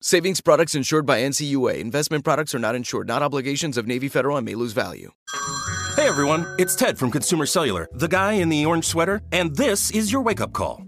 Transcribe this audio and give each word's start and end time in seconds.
Savings 0.00 0.40
products 0.40 0.76
insured 0.76 1.06
by 1.06 1.22
NCUA. 1.22 1.80
Investment 1.80 2.22
products 2.22 2.54
are 2.54 2.60
not 2.60 2.76
insured, 2.76 3.08
not 3.08 3.20
obligations 3.20 3.76
of 3.76 3.88
Navy 3.88 4.08
Federal 4.08 4.36
and 4.36 4.46
may 4.46 4.54
lose 4.54 4.72
value. 4.72 5.10
Hey 5.96 6.06
everyone, 6.06 6.46
it's 6.56 6.76
Ted 6.76 6.96
from 6.96 7.10
Consumer 7.10 7.46
Cellular, 7.46 7.88
the 7.92 8.06
guy 8.06 8.34
in 8.34 8.48
the 8.48 8.64
orange 8.64 8.84
sweater, 8.84 9.20
and 9.32 9.56
this 9.56 9.90
is 9.90 10.12
your 10.12 10.22
wake 10.22 10.40
up 10.40 10.52
call. 10.52 10.87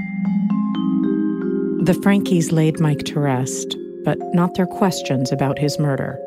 The 1.81 1.93
Franckes 1.93 2.51
laid 2.51 2.79
Mike 2.79 3.05
to 3.05 3.19
rest, 3.19 3.75
but 4.05 4.19
not 4.35 4.53
their 4.53 4.67
questions 4.67 5.31
about 5.31 5.57
his 5.57 5.79
murder. 5.79 6.19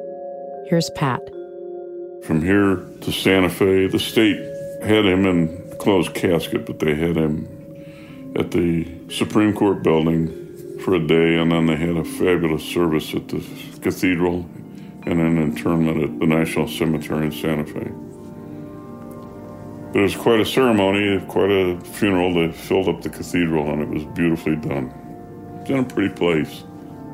Here's 0.67 0.91
Pat. 0.97 1.21
From 2.25 2.43
here 2.43 2.85
to 3.03 3.13
Santa 3.13 3.49
Fe, 3.49 3.87
the 3.87 4.01
state 4.01 4.37
had 4.83 5.07
him 5.07 5.25
in 5.25 5.77
closed 5.79 6.13
casket, 6.13 6.67
but 6.67 6.81
they 6.81 6.97
had 6.97 7.17
him 7.17 7.47
at 8.35 8.51
the 8.51 8.85
Supreme 9.09 9.55
Court 9.55 9.85
building 9.85 10.27
for 10.81 10.97
a 10.97 11.07
day, 11.07 11.37
and 11.37 11.53
then 11.53 11.67
they 11.67 11.77
had 11.77 11.99
a 11.99 12.05
fabulous 12.05 12.65
service 12.65 13.15
at 13.15 13.29
the 13.29 13.41
cathedral 13.81 14.45
and 15.07 15.21
an 15.21 15.39
interment 15.39 16.03
at 16.03 16.19
the 16.19 16.27
National 16.27 16.67
Cemetery 16.67 17.27
in 17.27 17.33
Santa 17.33 17.65
Fe. 17.65 17.93
But 19.93 20.01
it 20.01 20.03
was 20.03 20.17
quite 20.17 20.41
a 20.41 20.47
ceremony, 20.47 21.25
quite 21.29 21.53
a 21.53 21.79
funeral. 21.81 22.35
They 22.35 22.51
filled 22.51 22.89
up 22.89 23.03
the 23.03 23.11
cathedral, 23.11 23.71
and 23.71 23.83
it 23.83 23.89
was 23.89 24.05
beautifully 24.17 24.57
done. 24.57 24.93
It's 25.65 25.71
in 25.71 25.79
a 25.79 25.83
pretty 25.83 26.15
place. 26.15 26.63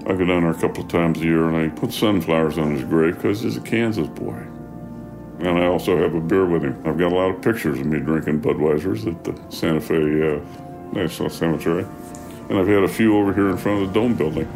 I 0.09 0.15
go 0.15 0.25
down 0.25 0.43
there 0.43 0.51
a 0.51 0.55
couple 0.55 0.83
of 0.83 0.89
times 0.89 1.21
a 1.21 1.25
year, 1.25 1.49
and 1.49 1.57
I 1.57 1.69
put 1.69 1.93
sunflowers 1.93 2.59
on 2.59 2.75
his 2.75 2.83
grave 2.83 3.15
because 3.15 3.43
he's 3.43 3.57
a 3.57 3.61
Kansas 3.61 4.09
boy. 4.09 4.45
And 5.39 5.57
I 5.57 5.67
also 5.67 5.97
have 5.97 6.17
a 6.17 6.21
beer 6.21 6.45
with 6.47 6.65
him. 6.65 6.77
I've 6.85 6.99
got 6.99 7.13
a 7.13 7.15
lot 7.15 7.31
of 7.31 7.41
pictures 7.43 7.79
of 7.79 7.87
me 7.87 8.01
drinking 8.01 8.41
Budweisers 8.41 9.07
at 9.07 9.23
the 9.23 9.41
Santa 9.55 9.81
Fe 9.81 9.95
uh, 9.95 10.41
National 10.93 11.31
Cemetery. 11.31 11.87
And 12.49 12.59
I've 12.59 12.67
had 12.67 12.83
a 12.83 12.89
few 12.89 13.17
over 13.17 13.33
here 13.33 13.51
in 13.51 13.57
front 13.57 13.83
of 13.83 13.87
the 13.87 13.95
Dome 13.95 14.17
building. 14.17 14.49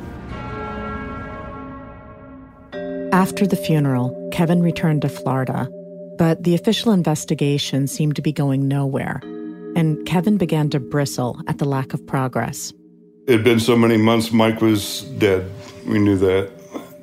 After 3.12 3.46
the 3.46 3.54
funeral, 3.54 4.28
Kevin 4.32 4.60
returned 4.60 5.02
to 5.02 5.08
Florida, 5.08 5.68
but 6.18 6.42
the 6.42 6.56
official 6.56 6.90
investigation 6.90 7.86
seemed 7.86 8.16
to 8.16 8.22
be 8.22 8.32
going 8.32 8.66
nowhere, 8.66 9.20
and 9.76 10.04
Kevin 10.04 10.36
began 10.36 10.68
to 10.70 10.80
bristle 10.80 11.40
at 11.46 11.58
the 11.58 11.64
lack 11.64 11.94
of 11.94 12.04
progress. 12.08 12.72
It 13.26 13.32
had 13.32 13.44
been 13.44 13.60
so 13.60 13.74
many 13.74 13.96
months, 13.96 14.32
Mike 14.32 14.60
was 14.60 15.00
dead. 15.00 15.50
We 15.86 15.98
knew 15.98 16.18
that. 16.18 16.50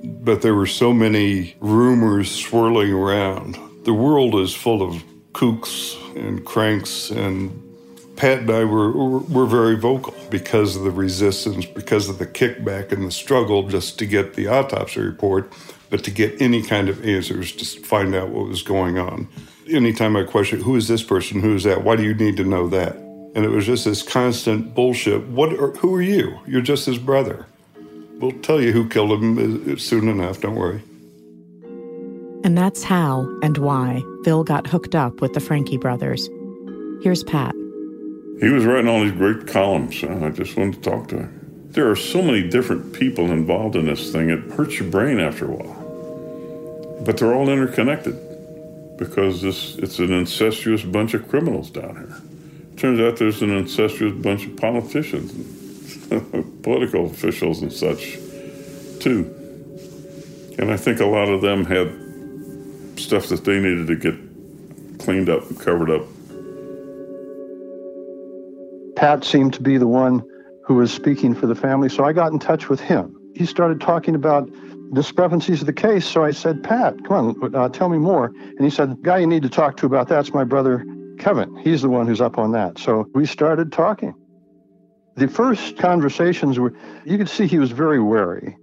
But 0.03 0.43
there 0.43 0.53
were 0.53 0.67
so 0.67 0.93
many 0.93 1.55
rumors 1.59 2.29
swirling 2.29 2.93
around. 2.93 3.57
The 3.85 3.93
world 3.93 4.35
is 4.35 4.53
full 4.53 4.83
of 4.83 5.03
kooks 5.33 5.97
and 6.15 6.45
cranks, 6.45 7.09
and 7.09 7.51
Pat 8.17 8.41
and 8.41 8.51
I 8.51 8.65
were, 8.65 8.91
were, 8.91 9.47
very 9.47 9.75
vocal 9.75 10.13
because 10.29 10.75
of 10.75 10.83
the 10.83 10.91
resistance, 10.91 11.65
because 11.65 12.07
of 12.07 12.19
the 12.19 12.27
kickback 12.27 12.91
and 12.91 13.07
the 13.07 13.11
struggle 13.11 13.67
just 13.67 13.97
to 13.97 14.05
get 14.05 14.35
the 14.35 14.47
autopsy 14.47 15.01
report, 15.01 15.51
but 15.89 16.03
to 16.03 16.11
get 16.11 16.39
any 16.39 16.61
kind 16.61 16.87
of 16.87 17.03
answers 17.03 17.51
to 17.53 17.65
find 17.81 18.13
out 18.13 18.29
what 18.29 18.47
was 18.47 18.61
going 18.61 18.99
on. 18.99 19.27
Anytime 19.67 20.15
I 20.15 20.23
question, 20.23 20.61
who 20.61 20.75
is 20.75 20.87
this 20.87 21.01
person? 21.01 21.41
Who 21.41 21.55
is 21.55 21.63
that? 21.63 21.83
Why 21.83 21.95
do 21.95 22.03
you 22.03 22.13
need 22.13 22.37
to 22.37 22.43
know 22.43 22.67
that? 22.67 23.10
And 23.33 23.45
it 23.45 23.49
was 23.49 23.65
just 23.65 23.85
this 23.85 24.03
constant 24.03 24.75
bullshit. 24.75 25.25
What? 25.27 25.53
Are, 25.53 25.71
who 25.71 25.95
are 25.95 26.01
you? 26.01 26.39
You're 26.45 26.61
just 26.61 26.85
his 26.85 26.97
brother. 26.97 27.45
We'll 28.19 28.39
tell 28.41 28.61
you 28.61 28.71
who 28.71 28.87
killed 28.89 29.11
him 29.11 29.73
uh, 29.73 29.77
soon 29.77 30.07
enough. 30.07 30.41
Don't 30.41 30.55
worry. 30.55 30.81
And 32.43 32.57
that's 32.57 32.83
how 32.83 33.27
and 33.41 33.57
why 33.57 34.01
Phil 34.23 34.43
got 34.43 34.67
hooked 34.67 34.95
up 34.95 35.21
with 35.21 35.33
the 35.33 35.39
Francke 35.39 35.79
brothers. 35.79 36.27
Here's 37.03 37.23
Pat. 37.23 37.53
He 38.41 38.49
was 38.49 38.65
writing 38.65 38.87
all 38.87 39.01
these 39.01 39.11
great 39.11 39.47
columns. 39.47 40.01
And 40.03 40.25
I 40.25 40.29
just 40.29 40.57
wanted 40.57 40.81
to 40.83 40.89
talk 40.89 41.07
to 41.09 41.17
him. 41.17 41.67
There 41.69 41.89
are 41.89 41.95
so 41.95 42.21
many 42.21 42.49
different 42.49 42.93
people 42.93 43.31
involved 43.31 43.75
in 43.75 43.85
this 43.85 44.11
thing, 44.11 44.29
it 44.29 44.39
hurts 44.51 44.77
your 44.79 44.89
brain 44.89 45.19
after 45.19 45.45
a 45.45 45.55
while. 45.55 47.01
But 47.05 47.17
they're 47.17 47.33
all 47.33 47.49
interconnected 47.49 48.17
because 48.97 49.41
this 49.41 49.77
it's 49.77 49.99
an 49.99 50.11
incestuous 50.11 50.83
bunch 50.83 51.13
of 51.13 51.27
criminals 51.29 51.69
down 51.69 51.95
here. 51.95 52.30
Turns 52.81 52.99
out 52.99 53.17
there's 53.17 53.43
an 53.43 53.51
incestuous 53.51 54.11
bunch 54.23 54.47
of 54.47 54.57
politicians, 54.57 55.31
political 56.63 57.05
officials, 57.05 57.61
and 57.61 57.71
such, 57.71 58.13
too. 58.99 59.31
And 60.57 60.71
I 60.71 60.77
think 60.77 60.99
a 60.99 61.05
lot 61.05 61.29
of 61.29 61.41
them 61.43 61.63
had 61.63 62.99
stuff 62.99 63.27
that 63.27 63.45
they 63.45 63.59
needed 63.59 63.85
to 63.85 63.95
get 63.95 64.15
cleaned 64.97 65.29
up 65.29 65.47
and 65.47 65.59
covered 65.59 65.91
up. 65.91 66.01
Pat 68.95 69.23
seemed 69.25 69.53
to 69.53 69.61
be 69.61 69.77
the 69.77 69.85
one 69.85 70.27
who 70.65 70.73
was 70.73 70.91
speaking 70.91 71.35
for 71.35 71.45
the 71.45 71.53
family, 71.53 71.87
so 71.87 72.03
I 72.03 72.13
got 72.13 72.31
in 72.31 72.39
touch 72.39 72.67
with 72.67 72.79
him. 72.79 73.15
He 73.35 73.45
started 73.45 73.79
talking 73.79 74.15
about 74.15 74.49
discrepancies 74.93 75.61
of 75.61 75.67
the 75.67 75.73
case, 75.73 76.07
so 76.07 76.23
I 76.23 76.31
said, 76.31 76.63
Pat, 76.63 76.95
come 77.05 77.37
on, 77.43 77.55
uh, 77.55 77.69
tell 77.69 77.89
me 77.89 77.99
more. 77.99 78.33
And 78.35 78.61
he 78.61 78.71
said, 78.71 78.89
the 78.89 78.95
guy 78.95 79.19
you 79.19 79.27
need 79.27 79.43
to 79.43 79.49
talk 79.49 79.77
to 79.77 79.85
about 79.85 80.07
that's 80.07 80.33
my 80.33 80.43
brother 80.43 80.83
Kevin. 81.21 81.55
He's 81.57 81.83
the 81.83 81.89
one 81.89 82.07
who's 82.07 82.19
up 82.19 82.37
on 82.37 82.51
that. 82.53 82.79
So 82.79 83.07
we 83.13 83.25
started 83.25 83.71
talking. 83.71 84.15
The 85.15 85.27
first 85.27 85.77
conversations 85.77 86.57
were, 86.57 86.73
you 87.05 87.17
could 87.17 87.29
see 87.29 87.45
he 87.45 87.59
was 87.59 87.71
very 87.71 87.99
wary. 88.01 88.57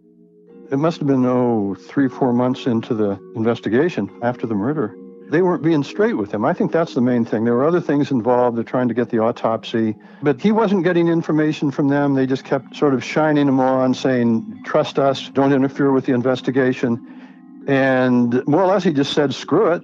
It 0.71 0.77
must 0.77 0.99
have 0.99 1.07
been, 1.07 1.25
oh, 1.25 1.77
three, 1.77 2.09
four 2.09 2.33
months 2.33 2.67
into 2.67 2.95
the 2.95 3.19
investigation 3.37 4.11
after 4.23 4.47
the 4.47 4.55
murder. 4.55 4.97
They 5.31 5.41
weren't 5.41 5.63
being 5.63 5.85
straight 5.85 6.15
with 6.15 6.33
him. 6.33 6.45
I 6.45 6.53
think 6.53 6.73
that's 6.73 6.95
the 6.95 7.01
main 7.01 7.25
thing. 7.25 7.45
There 7.45 7.55
were 7.55 7.67
other 7.67 7.81
things 7.81 8.11
involved. 8.11 8.57
They're 8.57 8.65
trying 8.65 8.89
to 8.89 8.95
get 8.95 9.11
the 9.11 9.19
autopsy, 9.19 9.95
but 10.23 10.41
he 10.41 10.53
wasn't 10.53 10.85
getting 10.85 11.07
information 11.07 11.71
from 11.71 11.89
them. 11.89 12.15
They 12.15 12.27
just 12.27 12.45
kept 12.45 12.77
sort 12.77 12.93
of 12.93 13.05
shining 13.05 13.47
him 13.47 13.61
on, 13.61 13.95
saying, 13.95 14.63
trust 14.65 14.99
us, 14.99 15.29
don't 15.29 15.53
interfere 15.53 15.93
with 15.93 16.07
the 16.07 16.13
investigation. 16.13 17.65
And 17.69 18.43
more 18.47 18.63
or 18.63 18.67
less, 18.67 18.83
he 18.83 18.93
just 18.93 19.13
said, 19.13 19.35
screw 19.35 19.73
it, 19.73 19.83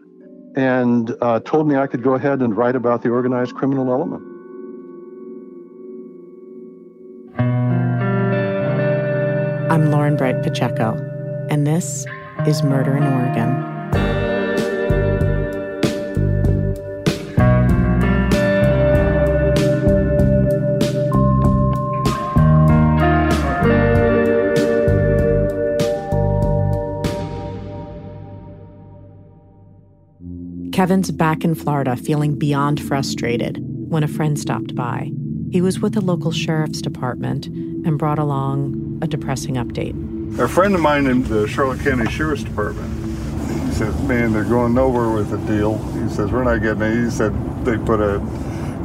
and 0.56 1.16
uh, 1.20 1.40
told 1.40 1.66
me 1.66 1.76
I 1.76 1.86
could 1.86 2.02
go 2.02 2.14
ahead 2.14 2.40
and 2.40 2.56
write 2.56 2.76
about 2.76 3.02
the 3.02 3.10
organized 3.10 3.54
criminal 3.54 3.90
element. 3.90 4.22
I'm 9.70 9.90
Lauren 9.90 10.16
Bright 10.16 10.42
Pacheco, 10.42 10.94
and 11.50 11.66
this 11.66 12.06
is 12.46 12.62
Murder 12.62 12.96
in 12.96 13.02
Oregon. 13.02 14.23
Kevin's 30.74 31.12
back 31.12 31.44
in 31.44 31.54
Florida 31.54 31.94
feeling 31.94 32.36
beyond 32.36 32.82
frustrated 32.82 33.58
when 33.62 34.02
a 34.02 34.08
friend 34.08 34.36
stopped 34.36 34.74
by. 34.74 35.12
He 35.52 35.60
was 35.60 35.78
with 35.78 35.94
the 35.94 36.00
local 36.00 36.32
sheriff's 36.32 36.82
department 36.82 37.46
and 37.46 37.96
brought 37.96 38.18
along 38.18 38.98
a 39.00 39.06
depressing 39.06 39.54
update. 39.54 39.94
A 40.40 40.48
friend 40.48 40.74
of 40.74 40.80
mine 40.80 41.06
in 41.06 41.22
the 41.22 41.46
Charlotte 41.46 41.78
County 41.78 42.10
Sheriff's 42.10 42.42
Department, 42.42 42.92
he 43.68 43.72
says, 43.72 44.02
man, 44.02 44.32
they're 44.32 44.42
going 44.42 44.74
nowhere 44.74 45.10
with 45.10 45.30
the 45.30 45.38
deal. 45.46 45.78
He 46.02 46.08
says, 46.08 46.32
we're 46.32 46.42
not 46.42 46.60
getting 46.60 46.82
it. 46.82 47.04
He 47.04 47.10
said 47.10 47.32
they 47.64 47.78
put 47.78 48.00
a 48.00 48.18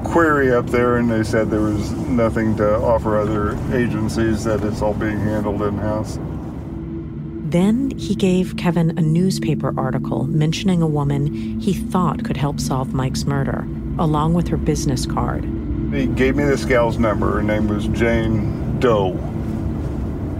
query 0.06 0.51
up 0.51 0.68
there 0.68 0.97
and 0.97 1.09
they 1.09 1.24
said 1.24 1.50
there 1.50 1.62
was 1.62 1.89
nothing 1.91 2.56
to 2.57 2.75
offer 2.75 3.18
other 3.18 3.57
agencies, 3.75 4.44
that 4.44 4.63
it's 4.63 4.83
all 4.83 4.94
being 4.94 5.19
handled 5.19 5.63
in-house. 5.63 6.19
Then 7.50 7.90
he 7.98 8.13
gave 8.13 8.57
Kevin 8.57 8.96
a 8.96 9.01
newspaper 9.01 9.74
article 9.75 10.25
mentioning 10.25 10.84
a 10.84 10.88
woman 10.88 11.60
he 11.60 11.74
thought 11.74 12.24
could 12.24 12.38
help 12.38 12.60
solve 12.60 12.94
Mike's 12.94 13.25
murder, 13.25 13.66
along 13.98 14.36
with 14.36 14.48
her 14.50 14.57
business 14.57 15.07
card. 15.07 15.44
He 15.92 16.06
gave 16.06 16.36
me 16.36 16.44
this 16.44 16.63
gal's 16.63 17.00
number. 17.00 17.31
Her 17.31 17.42
name 17.42 17.68
was 17.68 17.88
Jane 17.88 18.80
Doe. 18.80 19.13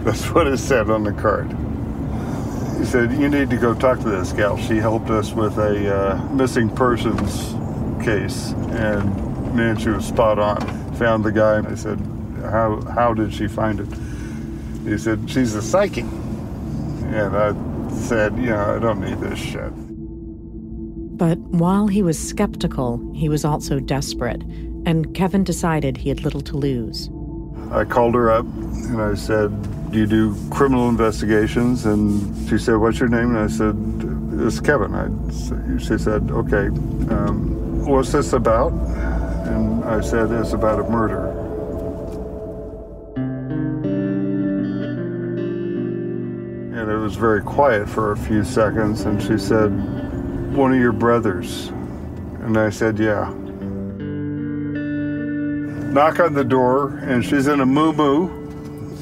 That's 0.04 0.30
what 0.30 0.46
it 0.46 0.60
said 0.60 0.92
on 0.92 1.04
the 1.04 1.12
card. 1.12 1.48
He 2.78 2.86
said, 2.86 3.12
You 3.14 3.28
need 3.28 3.50
to 3.50 3.58
go 3.58 3.74
talk 3.74 3.98
to 4.02 4.10
this 4.10 4.32
gal. 4.32 4.58
She 4.58 4.78
helped 4.78 5.10
us 5.10 5.34
with 5.34 5.58
a 5.58 5.96
uh, 5.96 6.24
missing 6.32 6.70
persons 6.70 7.56
case. 8.06 8.52
And 8.70 9.56
man, 9.56 9.78
she 9.80 9.90
was 9.90 10.06
spot 10.06 10.38
on. 10.38 10.62
Found 10.98 11.26
the 11.26 11.32
guy, 11.32 11.68
I 11.68 11.74
said, 11.74 12.00
How, 12.44 12.82
how 12.82 13.16
did 13.16 13.34
she 13.34 13.48
find 13.48 13.80
it? 13.80 14.88
He 14.88 15.00
said, 15.00 15.28
She's 15.28 15.56
a 15.56 15.62
psychic. 15.64 16.06
And 17.14 17.36
I 17.36 17.90
said, 17.92 18.38
You 18.38 18.52
know, 18.52 18.76
I 18.76 18.80
don't 18.80 19.02
need 19.02 19.20
this 19.20 19.40
shit. 19.40 19.72
But 21.18 21.38
while 21.40 21.88
he 21.88 22.02
was 22.02 22.18
skeptical, 22.18 23.12
he 23.14 23.28
was 23.28 23.44
also 23.44 23.80
desperate, 23.80 24.42
and 24.86 25.14
Kevin 25.14 25.44
decided 25.44 25.98
he 25.98 26.10
had 26.10 26.24
little 26.24 26.42
to 26.42 26.56
lose. 26.56 27.10
I 27.72 27.84
called 27.84 28.16
her 28.16 28.32
up 28.32 28.46
and 28.46 29.02
I 29.02 29.14
said, 29.16 29.52
Do 29.92 30.00
you 30.00 30.08
do 30.08 30.36
criminal 30.50 30.90
investigations? 30.90 31.86
And 31.86 32.50
she 32.50 32.58
said, 32.58 32.78
What's 32.78 33.00
your 33.00 33.10
name? 33.10 33.36
And 33.36 33.40
I 33.40 33.48
said, 33.48 33.76
It's 34.46 34.60
Kevin. 34.60 34.96
I, 34.96 35.78
she 35.78 35.98
said, 35.98 36.32
Okay, 36.32 36.68
um, 37.14 37.86
what's 37.86 38.12
this 38.12 38.34
about? 38.34 38.72
And 38.72 39.84
I 39.84 40.02
said, 40.02 40.32
It's 40.32 40.54
about 40.54 40.80
a 40.80 40.90
murder. 40.90 41.29
Was 47.10 47.18
very 47.18 47.42
quiet 47.42 47.90
for 47.90 48.12
a 48.12 48.18
few 48.18 48.44
seconds. 48.44 49.02
And 49.02 49.20
she 49.20 49.40
said, 49.40 49.70
One 50.56 50.72
of 50.74 50.80
your 50.80 50.92
brothers. 50.92 51.70
And 52.44 52.56
I 52.56 52.70
said, 52.70 53.00
Yeah 53.00 53.34
knock 55.90 56.20
on 56.20 56.36
the 56.36 56.44
door, 56.44 57.00
and 57.02 57.26
she's 57.26 57.48
in 57.48 57.62
a 57.62 57.66
moo 57.66 57.92
moo, 57.92 58.30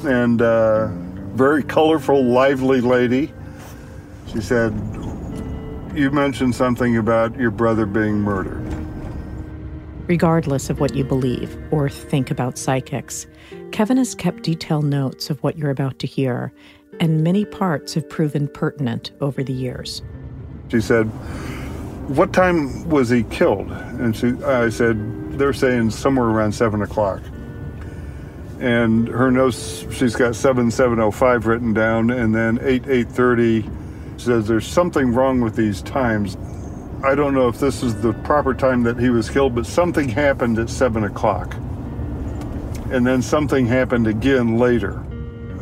and 0.08 0.40
uh, 0.40 0.88
very 1.34 1.62
colorful, 1.62 2.24
lively 2.24 2.80
lady. 2.80 3.30
She 4.26 4.40
said, 4.40 4.72
You 5.94 6.10
mentioned 6.10 6.54
something 6.54 6.96
about 6.96 7.38
your 7.38 7.50
brother 7.50 7.84
being 7.84 8.14
murdered. 8.14 8.64
Regardless 10.06 10.70
of 10.70 10.80
what 10.80 10.94
you 10.94 11.04
believe 11.04 11.54
or 11.70 11.90
think 11.90 12.30
about 12.30 12.56
psychics, 12.56 13.26
Kevin 13.70 13.98
has 13.98 14.14
kept 14.14 14.42
detailed 14.42 14.86
notes 14.86 15.28
of 15.28 15.42
what 15.42 15.58
you're 15.58 15.70
about 15.70 15.98
to 15.98 16.06
hear, 16.06 16.52
and 17.00 17.22
many 17.22 17.44
parts 17.44 17.94
have 17.94 18.08
proven 18.08 18.48
pertinent 18.48 19.10
over 19.20 19.42
the 19.42 19.52
years. 19.52 20.02
She 20.70 20.80
said, 20.80 21.04
What 22.08 22.32
time 22.32 22.88
was 22.88 23.08
he 23.08 23.22
killed? 23.24 23.70
And 23.70 24.16
she, 24.16 24.32
I 24.44 24.68
said, 24.68 25.38
they're 25.38 25.52
saying 25.52 25.90
somewhere 25.90 26.26
around 26.26 26.52
seven 26.52 26.82
o'clock. 26.82 27.22
And 28.60 29.06
her 29.08 29.30
notes, 29.30 29.86
she's 29.92 30.16
got 30.16 30.34
seven 30.34 30.70
seven 30.70 30.98
oh 30.98 31.12
five 31.12 31.46
written 31.46 31.72
down, 31.72 32.10
and 32.10 32.34
then 32.34 32.58
eight 32.62 32.86
eight 32.88 33.08
thirty 33.08 33.68
says 34.16 34.48
there's 34.48 34.66
something 34.66 35.14
wrong 35.14 35.40
with 35.40 35.54
these 35.54 35.80
times. 35.82 36.36
I 37.04 37.14
don't 37.14 37.34
know 37.34 37.46
if 37.46 37.60
this 37.60 37.84
is 37.84 38.00
the 38.02 38.12
proper 38.12 38.52
time 38.52 38.82
that 38.82 38.98
he 38.98 39.10
was 39.10 39.30
killed, 39.30 39.54
but 39.54 39.64
something 39.64 40.08
happened 40.08 40.58
at 40.58 40.68
seven 40.68 41.04
o'clock, 41.04 41.54
and 42.90 43.06
then 43.06 43.22
something 43.22 43.64
happened 43.64 44.08
again 44.08 44.58
later. 44.58 45.04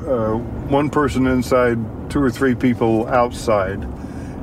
Uh, 0.06 0.37
one 0.69 0.88
person 0.88 1.26
inside, 1.26 1.76
two 2.11 2.23
or 2.23 2.31
three 2.31 2.55
people 2.55 3.08
outside, 3.08 3.82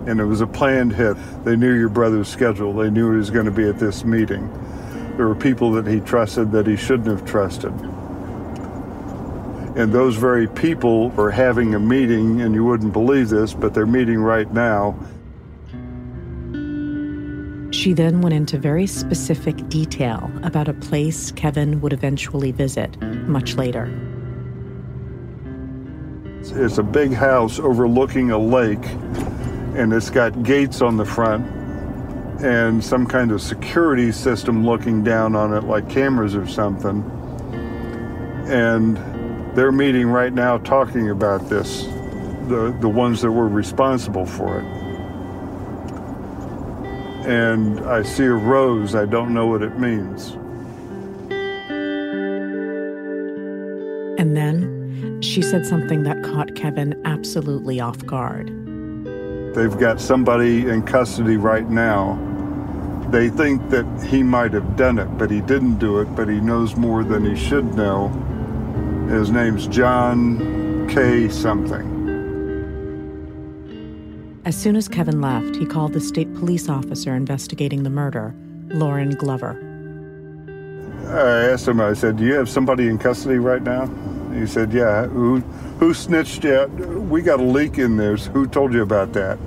and 0.06 0.20
it 0.20 0.26
was 0.26 0.42
a 0.42 0.48
planned 0.48 0.92
hit. 0.92 1.16
They 1.46 1.56
knew 1.56 1.74
your 1.74 1.88
brother's 1.88 2.28
schedule. 2.28 2.74
They 2.74 2.90
knew 2.90 3.12
he 3.12 3.18
was 3.18 3.30
going 3.30 3.46
to 3.46 3.52
be 3.52 3.70
at 3.70 3.80
this 3.80 4.04
meeting. 4.04 4.52
There 5.16 5.26
were 5.26 5.36
people 5.36 5.72
that 5.72 5.88
he 5.88 6.02
trusted 6.02 6.52
that 6.52 6.68
he 6.68 6.76
shouldn't 6.76 7.08
have 7.08 7.26
trusted. 7.26 7.72
And 9.78 9.94
those 9.94 10.18
very 10.18 10.48
people 10.48 11.12
were 11.12 11.32
having 11.32 11.76
a 11.76 11.80
meeting, 11.80 12.42
and 12.42 12.54
you 12.54 12.66
wouldn't 12.66 12.92
believe 12.92 13.30
this, 13.30 13.54
but 13.54 13.74
they're 13.74 13.86
meeting 13.86 14.20
right 14.20 14.52
now. 14.52 15.00
She 17.72 17.94
then 17.94 18.20
went 18.20 18.36
into 18.36 18.58
very 18.58 18.86
specific 18.86 19.70
detail 19.70 20.30
about 20.44 20.68
a 20.68 20.74
place 20.74 21.32
Kevin 21.32 21.80
would 21.80 21.94
eventually 21.94 22.52
visit 22.52 23.02
much 23.02 23.56
later. 23.56 24.13
It's 26.52 26.78
a 26.78 26.84
big 26.84 27.14
house 27.14 27.60
overlooking 27.60 28.32
a 28.32 28.38
lake, 28.38 28.86
and 29.76 29.94
it's 29.94 30.10
got 30.10 30.44
gates 30.44 30.82
on 30.82 30.98
the 30.98 31.06
front 31.06 31.46
and 32.44 32.84
some 32.84 33.08
kind 33.08 33.32
of 33.32 33.42
security 33.42 34.12
system 34.12 34.66
looking 34.66 35.04
down 35.04 35.36
on 35.36 35.54
it, 35.54 35.64
like 35.64 35.90
cameras 35.90 36.36
or 36.36 36.46
something. 36.46 37.02
And 38.48 38.98
they're 39.56 39.72
meeting 39.72 40.08
right 40.08 40.34
now 40.34 40.58
talking 40.58 41.10
about 41.10 41.48
this, 41.48 41.84
the, 42.48 42.76
the 42.82 42.90
ones 42.90 43.22
that 43.22 43.32
were 43.32 43.48
responsible 43.48 44.26
for 44.26 44.60
it. 44.60 44.66
And 47.26 47.80
I 47.82 48.04
see 48.04 48.26
a 48.26 48.34
rose, 48.34 48.96
I 48.96 49.06
don't 49.06 49.34
know 49.34 49.48
what 49.48 49.62
it 49.62 49.80
means. 49.80 50.32
And 54.20 54.36
then 54.36 55.22
she 55.22 55.42
said 55.42 55.66
something 55.66 56.04
that 56.04 56.13
caught 56.34 56.56
Kevin 56.56 57.00
absolutely 57.06 57.80
off 57.80 58.06
guard. 58.06 58.48
They've 59.56 59.78
got 59.78 60.02
somebody 60.02 60.68
in 60.68 60.82
custody 60.82 61.38
right 61.38 61.70
now 61.70 62.18
they 63.14 63.30
think 63.30 63.70
that 63.70 63.86
he 64.10 64.24
might 64.24 64.54
have 64.54 64.76
done 64.76 64.98
it, 64.98 65.06
but 65.20 65.30
he 65.30 65.40
didn't 65.40 65.78
do 65.78 66.00
it, 66.00 66.06
but 66.16 66.28
he 66.28 66.40
knows 66.40 66.76
more 66.76 67.04
than 67.04 67.24
he 67.24 67.36
should 67.36 67.76
know. 67.76 68.08
His 69.08 69.30
name's 69.30 69.68
John 69.68 70.90
K. 70.90 71.30
something. 71.30 71.92
As 74.46 74.56
soon 74.56 74.76
as 74.76 74.88
Kevin 74.88 75.22
left, 75.22 75.56
he 75.58 75.66
called 75.68 75.94
the 75.94 76.02
state 76.02 76.34
police 76.34 76.68
officer 76.68 77.14
investigating 77.14 77.84
the 77.84 77.92
murder, 77.92 78.34
Lauren 78.70 79.12
Glover. 79.12 79.60
I 81.10 81.52
asked 81.52 81.68
him, 81.68 81.82
I 81.82 81.94
said, 81.94 82.18
Do 82.18 82.26
you 82.26 82.34
have 82.34 82.50
somebody 82.50 82.88
in 82.88 82.98
custody 82.98 83.38
right 83.38 83.62
now? 83.62 83.86
He 84.40 84.48
said, 84.48 84.74
Yeah. 84.74 85.08
Who, 85.08 85.40
who 85.80 85.94
snitched 85.94 86.44
yet? 86.44 86.70
We 86.70 87.22
got 87.22 87.40
a 87.40 87.44
leak 87.44 87.78
in 87.78 87.98
there. 87.98 88.16
Who 88.16 88.48
told 88.48 88.74
you 88.74 88.82
about 88.82 89.14
that? 89.14 89.38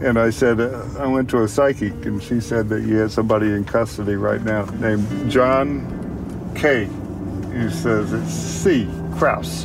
And 0.00 0.18
I 0.18 0.30
said, 0.30 0.60
uh, 0.60 0.84
I 0.98 1.06
went 1.06 1.30
to 1.30 1.42
a 1.42 1.48
psychic, 1.48 2.04
and 2.04 2.22
she 2.22 2.38
said 2.40 2.68
that 2.68 2.82
you 2.82 2.96
had 2.96 3.10
somebody 3.10 3.46
in 3.46 3.64
custody 3.64 4.16
right 4.16 4.42
now 4.42 4.66
named 4.66 5.30
John 5.30 6.52
K. 6.54 6.84
He 6.84 7.70
says 7.70 8.12
it's 8.12 8.32
C. 8.32 8.88
Crouse. 9.16 9.64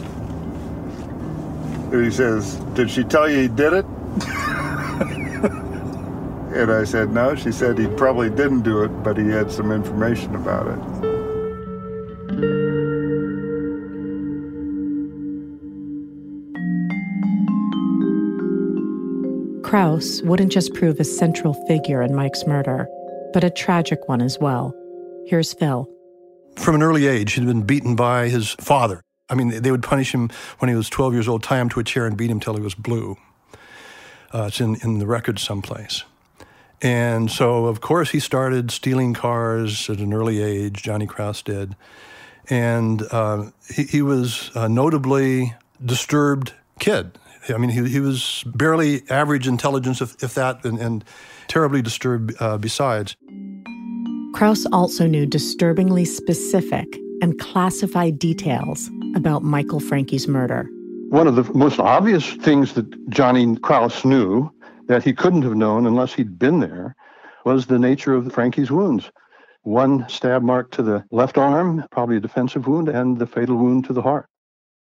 And 1.91 2.05
he 2.05 2.11
says, 2.11 2.55
Did 2.75 2.89
she 2.89 3.03
tell 3.03 3.29
you 3.29 3.41
he 3.41 3.47
did 3.49 3.73
it? 3.73 3.85
and 6.55 6.71
I 6.71 6.85
said, 6.85 7.11
No. 7.11 7.35
She 7.35 7.51
said 7.51 7.77
he 7.77 7.87
probably 7.87 8.29
didn't 8.29 8.61
do 8.61 8.83
it, 8.83 8.89
but 9.03 9.17
he 9.17 9.27
had 9.27 9.51
some 9.51 9.73
information 9.73 10.35
about 10.35 10.67
it. 10.67 11.11
Crouse 19.71 20.21
wouldn't 20.23 20.51
just 20.51 20.73
prove 20.73 20.99
a 20.99 21.05
central 21.05 21.53
figure 21.65 22.01
in 22.01 22.13
Mike's 22.13 22.45
murder, 22.45 22.89
but 23.31 23.45
a 23.45 23.49
tragic 23.49 24.09
one 24.09 24.21
as 24.21 24.37
well. 24.37 24.75
Here's 25.27 25.53
Phil. 25.53 25.89
From 26.57 26.75
an 26.75 26.83
early 26.83 27.07
age, 27.07 27.31
he'd 27.31 27.45
been 27.45 27.61
beaten 27.61 27.95
by 27.95 28.27
his 28.27 28.49
father, 28.59 29.01
I 29.29 29.35
mean, 29.35 29.61
they 29.61 29.71
would 29.71 29.81
punish 29.81 30.13
him 30.13 30.29
when 30.59 30.67
he 30.67 30.75
was 30.75 30.89
12 30.89 31.13
years 31.13 31.29
old, 31.29 31.41
tie 31.41 31.61
him 31.61 31.69
to 31.69 31.79
a 31.79 31.85
chair 31.85 32.05
and 32.05 32.17
beat 32.17 32.29
him 32.29 32.41
till 32.41 32.53
he 32.55 32.59
was 32.59 32.75
blue. 32.75 33.15
Uh, 34.33 34.47
it's 34.49 34.59
in, 34.59 34.75
in 34.83 34.99
the 34.99 35.07
records 35.07 35.41
someplace. 35.41 36.03
And 36.81 37.31
so, 37.31 37.67
of 37.67 37.79
course, 37.79 38.09
he 38.09 38.19
started 38.19 38.71
stealing 38.71 39.13
cars 39.13 39.89
at 39.89 39.99
an 39.99 40.11
early 40.11 40.41
age, 40.41 40.83
Johnny 40.83 41.07
Crouse 41.07 41.41
did. 41.41 41.77
And 42.49 43.03
uh, 43.09 43.51
he, 43.73 43.83
he, 43.83 44.01
was 44.01 44.51
a 44.53 44.67
notably 44.67 45.55
disturbed 45.81 46.51
kid. 46.79 47.17
I 47.50 47.57
mean, 47.57 47.69
he, 47.69 47.88
he 47.89 48.00
was 48.00 48.43
barely 48.45 49.03
average 49.10 49.48
intelligence, 49.48 50.01
if, 50.01 50.21
if 50.24 50.36
that, 50.36 50.63
and, 50.63 50.79
and 50.79 51.03
terribly 51.48 51.81
disturbed 51.81 52.33
uh, 52.39 52.57
besides. 52.57 53.15
Crouse 54.33 54.65
also 54.71 55.07
knew 55.07 55.25
disturbingly 55.25 56.05
specific 56.05 56.88
and 57.21 57.38
classified 57.39 58.17
details 58.17 58.89
about 59.15 59.43
Michael 59.43 59.79
Francke's 59.79 60.27
murder. 60.27 60.67
One 61.10 61.27
of 61.27 61.36
the 61.36 61.43
most 61.53 61.79
obvious 61.79 62.33
things 62.36 62.74
that 62.74 63.10
Johnny 63.10 63.55
Crouse 63.57 64.05
knew 64.05 64.50
that 64.88 65.03
he 65.03 65.13
couldn't 65.13 65.41
have 65.41 65.55
known 65.55 65.86
unless 65.86 66.13
he'd 66.13 66.39
been 66.39 66.60
there 66.60 66.95
was 67.45 67.65
the 67.65 67.79
nature 67.79 68.13
of 68.13 68.31
Francke's 68.31 68.71
wounds. 68.71 69.12
One 69.63 70.07
stab 70.10 70.41
mark 70.41 70.71
to 70.71 70.81
the 70.81 71.03
left 71.12 71.38
arm, 71.38 71.86
probably 71.91 72.17
a 72.17 72.21
defensive 72.21 72.67
wound, 72.67 72.88
and 72.88 73.19
the 73.19 73.27
fatal 73.27 73.57
wound 73.57 73.86
to 73.86 73.93
the 73.93 74.01
heart. 74.01 74.27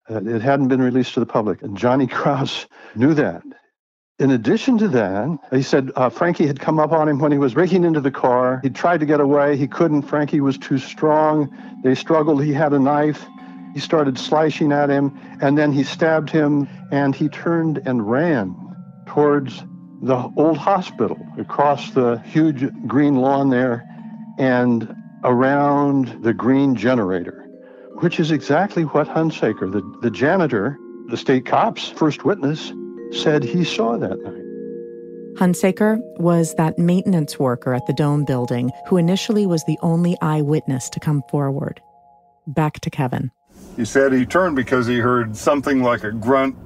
It 0.08 0.42
hadn't 0.42 0.68
been 0.68 0.82
released 0.82 1.14
to 1.14 1.20
the 1.20 1.26
public. 1.26 1.62
And 1.62 1.76
Johnny 1.76 2.06
Crouse 2.18 2.66
knew 2.94 3.14
that. 3.14 3.42
In 4.18 4.32
addition 4.32 4.78
to 4.78 4.88
that, 4.88 5.38
he 5.52 5.62
said 5.62 5.92
uh, 5.94 6.10
Francke 6.10 6.44
had 6.44 6.58
come 6.58 6.80
up 6.80 6.90
on 6.90 7.08
him 7.08 7.20
when 7.20 7.30
he 7.30 7.38
was 7.38 7.54
breaking 7.54 7.84
into 7.84 8.00
the 8.00 8.10
car. 8.10 8.58
He 8.64 8.70
tried 8.70 8.98
to 9.00 9.06
get 9.06 9.20
away. 9.20 9.56
He 9.56 9.68
couldn't. 9.68 10.02
Francke 10.02 10.40
was 10.40 10.58
too 10.58 10.78
strong. 10.78 11.56
They 11.84 11.94
struggled. 11.94 12.42
He 12.42 12.52
had 12.52 12.72
a 12.72 12.80
knife. 12.80 13.24
He 13.74 13.80
started 13.80 14.18
slashing 14.18 14.72
at 14.72 14.90
him, 14.90 15.16
and 15.40 15.56
then 15.56 15.72
he 15.72 15.84
stabbed 15.84 16.30
him, 16.30 16.66
and 16.90 17.14
he 17.14 17.28
turned 17.28 17.80
and 17.86 18.10
ran 18.10 18.56
towards 19.06 19.62
the 20.02 20.30
old 20.36 20.56
hospital 20.56 21.18
across 21.38 21.90
the 21.90 22.18
huge 22.20 22.64
green 22.88 23.16
lawn 23.16 23.50
there 23.50 23.84
and 24.38 24.94
around 25.24 26.22
the 26.22 26.32
green 26.32 26.74
generator, 26.74 27.37
which 28.00 28.20
is 28.20 28.30
exactly 28.30 28.84
what 28.84 29.08
Hunsaker, 29.08 29.70
the, 29.70 29.82
the 30.02 30.10
janitor, 30.10 30.78
the 31.08 31.16
state 31.16 31.46
cop's 31.46 31.88
first 31.88 32.24
witness, 32.24 32.72
said 33.10 33.42
he 33.42 33.64
saw 33.64 33.96
that 33.96 34.22
night. 34.22 34.44
Hunsaker 35.38 35.98
was 36.18 36.54
that 36.56 36.78
maintenance 36.78 37.38
worker 37.38 37.72
at 37.72 37.86
the 37.86 37.92
Dome 37.92 38.24
building 38.24 38.70
who 38.88 38.96
initially 38.96 39.46
was 39.46 39.64
the 39.64 39.78
only 39.82 40.16
eyewitness 40.20 40.88
to 40.90 41.00
come 41.00 41.22
forward. 41.30 41.80
Back 42.46 42.80
to 42.80 42.90
Kevin. 42.90 43.30
He 43.76 43.84
said 43.84 44.12
he 44.12 44.26
turned 44.26 44.56
because 44.56 44.86
he 44.86 44.98
heard 44.98 45.36
something 45.36 45.82
like 45.82 46.02
a 46.02 46.10
grunt 46.10 46.56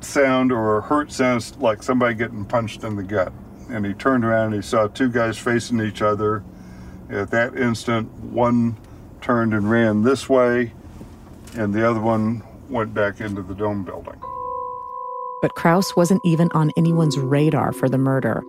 sound 0.00 0.52
or 0.52 0.78
a 0.78 0.80
hurt 0.80 1.10
sound 1.12 1.56
like 1.58 1.82
somebody 1.82 2.14
getting 2.14 2.44
punched 2.44 2.84
in 2.84 2.96
the 2.96 3.02
gut. 3.02 3.32
And 3.68 3.84
he 3.84 3.94
turned 3.94 4.24
around 4.24 4.46
and 4.46 4.54
he 4.54 4.62
saw 4.62 4.86
two 4.86 5.08
guys 5.08 5.36
facing 5.38 5.80
each 5.80 6.02
other. 6.02 6.44
At 7.08 7.30
that 7.30 7.56
instant, 7.56 8.12
one 8.12 8.76
turned 9.20 9.52
and 9.54 9.70
ran 9.70 10.02
this 10.02 10.28
way, 10.28 10.72
and 11.56 11.74
the 11.74 11.88
other 11.88 12.00
one 12.00 12.42
went 12.68 12.94
back 12.94 13.20
into 13.20 13.42
the 13.42 13.54
Dome 13.54 13.84
building. 13.84 14.20
But 15.42 15.54
Crouse 15.54 15.96
wasn't 15.96 16.20
even 16.24 16.50
on 16.52 16.70
anyone's 16.76 17.18
radar 17.18 17.72
for 17.72 17.88
the 17.88 17.98
murder 17.98 18.42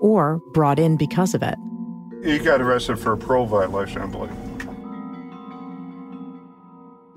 or 0.00 0.38
brought 0.52 0.78
in 0.78 0.96
because 0.96 1.34
of 1.34 1.42
it. 1.42 1.56
He 2.22 2.38
got 2.38 2.60
arrested 2.60 2.98
for 2.98 3.12
a 3.12 3.16
parole 3.16 3.46
violation, 3.46 4.02
I 4.02 4.06
believe. 4.06 4.30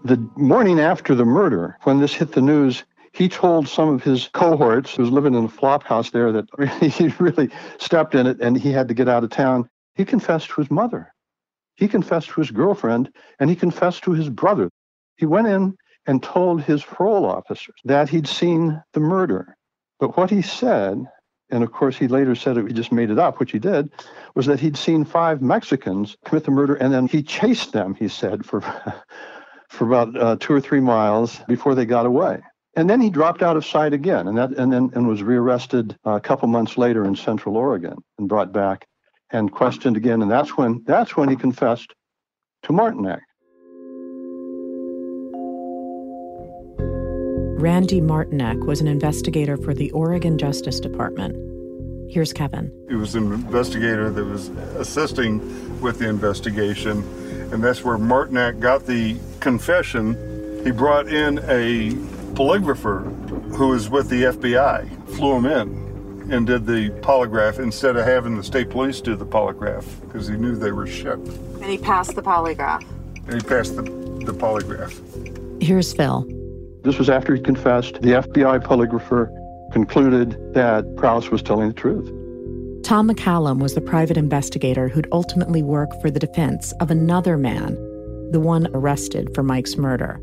The 0.03 0.17
morning 0.35 0.79
after 0.79 1.13
the 1.13 1.25
murder, 1.25 1.77
when 1.83 1.99
this 1.99 2.13
hit 2.13 2.31
the 2.31 2.41
news, 2.41 2.83
he 3.13 3.29
told 3.29 3.67
some 3.67 3.89
of 3.89 4.03
his 4.03 4.29
cohorts 4.33 4.95
who 4.95 5.03
was 5.03 5.11
living 5.11 5.35
in 5.35 5.45
a 5.45 5.49
flop 5.49 5.83
house 5.83 6.09
there 6.09 6.31
that 6.31 6.47
he 6.81 7.07
really 7.19 7.49
stepped 7.77 8.15
in 8.15 8.25
it 8.25 8.39
and 8.39 8.57
he 8.57 8.71
had 8.71 8.87
to 8.87 8.93
get 8.93 9.07
out 9.07 9.23
of 9.23 9.29
town. 9.29 9.69
He 9.95 10.05
confessed 10.05 10.49
to 10.49 10.61
his 10.61 10.71
mother. 10.71 11.13
He 11.75 11.87
confessed 11.87 12.29
to 12.29 12.41
his 12.41 12.51
girlfriend 12.51 13.11
and 13.39 13.49
he 13.49 13.55
confessed 13.55 14.03
to 14.03 14.13
his 14.13 14.29
brother. 14.29 14.69
He 15.21 15.27
went 15.27 15.45
in 15.45 15.77
and 16.07 16.23
told 16.23 16.63
his 16.63 16.83
parole 16.83 17.27
officers 17.27 17.75
that 17.85 18.09
he'd 18.09 18.27
seen 18.27 18.81
the 18.93 18.99
murder. 18.99 19.55
But 19.99 20.17
what 20.17 20.31
he 20.31 20.41
said, 20.41 21.05
and 21.51 21.63
of 21.63 21.71
course 21.71 21.95
he 21.95 22.07
later 22.07 22.33
said 22.33 22.57
it, 22.57 22.65
he 22.65 22.73
just 22.73 22.91
made 22.91 23.11
it 23.11 23.19
up, 23.19 23.39
which 23.39 23.51
he 23.51 23.59
did, 23.59 23.91
was 24.33 24.47
that 24.47 24.59
he'd 24.59 24.75
seen 24.75 25.05
five 25.05 25.39
Mexicans 25.39 26.17
commit 26.25 26.45
the 26.45 26.49
murder 26.49 26.73
and 26.73 26.91
then 26.91 27.05
he 27.05 27.21
chased 27.21 27.71
them, 27.71 27.93
he 27.93 28.07
said, 28.07 28.43
for, 28.43 28.61
for 29.69 29.85
about 29.85 30.19
uh, 30.19 30.37
two 30.39 30.53
or 30.53 30.59
three 30.59 30.79
miles 30.79 31.39
before 31.47 31.75
they 31.75 31.85
got 31.85 32.07
away. 32.07 32.41
And 32.75 32.89
then 32.89 32.99
he 32.99 33.11
dropped 33.11 33.43
out 33.43 33.55
of 33.55 33.63
sight 33.63 33.93
again, 33.93 34.27
and 34.27 34.35
that 34.39 34.57
and 34.57 34.73
then 34.73 34.89
and 34.95 35.07
was 35.07 35.21
rearrested 35.21 35.95
a 36.03 36.19
couple 36.21 36.47
months 36.47 36.79
later 36.79 37.03
in 37.05 37.15
Central 37.15 37.57
Oregon 37.57 37.97
and 38.17 38.29
brought 38.29 38.53
back 38.53 38.87
and 39.29 39.51
questioned 39.51 39.97
again. 39.97 40.21
And 40.21 40.31
that's 40.31 40.55
when 40.55 40.81
that's 40.87 41.15
when 41.15 41.27
he 41.29 41.35
confessed 41.35 41.93
to 42.63 42.73
Martinac. 42.73 43.21
Randy 47.61 48.01
Martinac 48.01 48.57
was 48.61 48.81
an 48.81 48.87
investigator 48.87 49.55
for 49.55 49.75
the 49.75 49.91
Oregon 49.91 50.39
Justice 50.39 50.79
Department. 50.79 51.35
Here's 52.11 52.33
Kevin. 52.33 52.71
He 52.89 52.95
was 52.95 53.13
an 53.13 53.31
investigator 53.31 54.09
that 54.09 54.25
was 54.25 54.49
assisting 54.79 55.79
with 55.79 55.99
the 55.99 56.09
investigation, 56.09 57.03
and 57.53 57.63
that's 57.63 57.83
where 57.83 57.99
Martinac 57.99 58.59
got 58.59 58.87
the 58.87 59.15
confession. 59.41 60.63
He 60.63 60.71
brought 60.71 61.07
in 61.07 61.37
a 61.37 61.91
polygrapher 62.33 63.55
who 63.55 63.67
was 63.67 63.91
with 63.91 64.09
the 64.09 64.23
FBI, 64.23 65.09
flew 65.09 65.35
him 65.35 65.45
in 65.45 66.31
and 66.33 66.47
did 66.47 66.65
the 66.65 66.89
polygraph 67.01 67.59
instead 67.59 67.95
of 67.95 68.07
having 68.07 68.37
the 68.37 68.43
state 68.43 68.71
police 68.71 69.01
do 69.01 69.15
the 69.15 69.25
polygraph 69.25 69.85
because 70.01 70.27
he 70.27 70.35
knew 70.35 70.55
they 70.55 70.71
were 70.71 70.87
shit. 70.87 71.19
And 71.19 71.65
he 71.65 71.77
passed 71.77 72.15
the 72.15 72.23
polygraph. 72.23 72.83
And 73.27 73.35
he 73.35 73.47
passed 73.47 73.75
the, 73.75 73.83
the 73.83 74.33
polygraph. 74.33 75.61
Here's 75.61 75.93
Phil. 75.93 76.27
This 76.83 76.97
was 76.97 77.09
after 77.09 77.35
he 77.35 77.41
confessed. 77.41 78.01
The 78.01 78.13
FBI 78.13 78.63
polygrapher 78.63 79.29
concluded 79.71 80.37
that 80.53 80.85
Crouse 80.97 81.29
was 81.29 81.41
telling 81.41 81.67
the 81.67 81.73
truth. 81.73 82.05
Tom 82.83 83.09
McCallum 83.09 83.61
was 83.61 83.75
the 83.75 83.81
private 83.81 84.17
investigator 84.17 84.87
who'd 84.87 85.07
ultimately 85.11 85.61
work 85.61 85.89
for 86.01 86.09
the 86.09 86.19
defense 86.19 86.73
of 86.81 86.89
another 86.89 87.37
man, 87.37 87.75
the 88.31 88.39
one 88.39 88.67
arrested 88.73 89.33
for 89.35 89.43
Mike's 89.43 89.77
murder. 89.77 90.19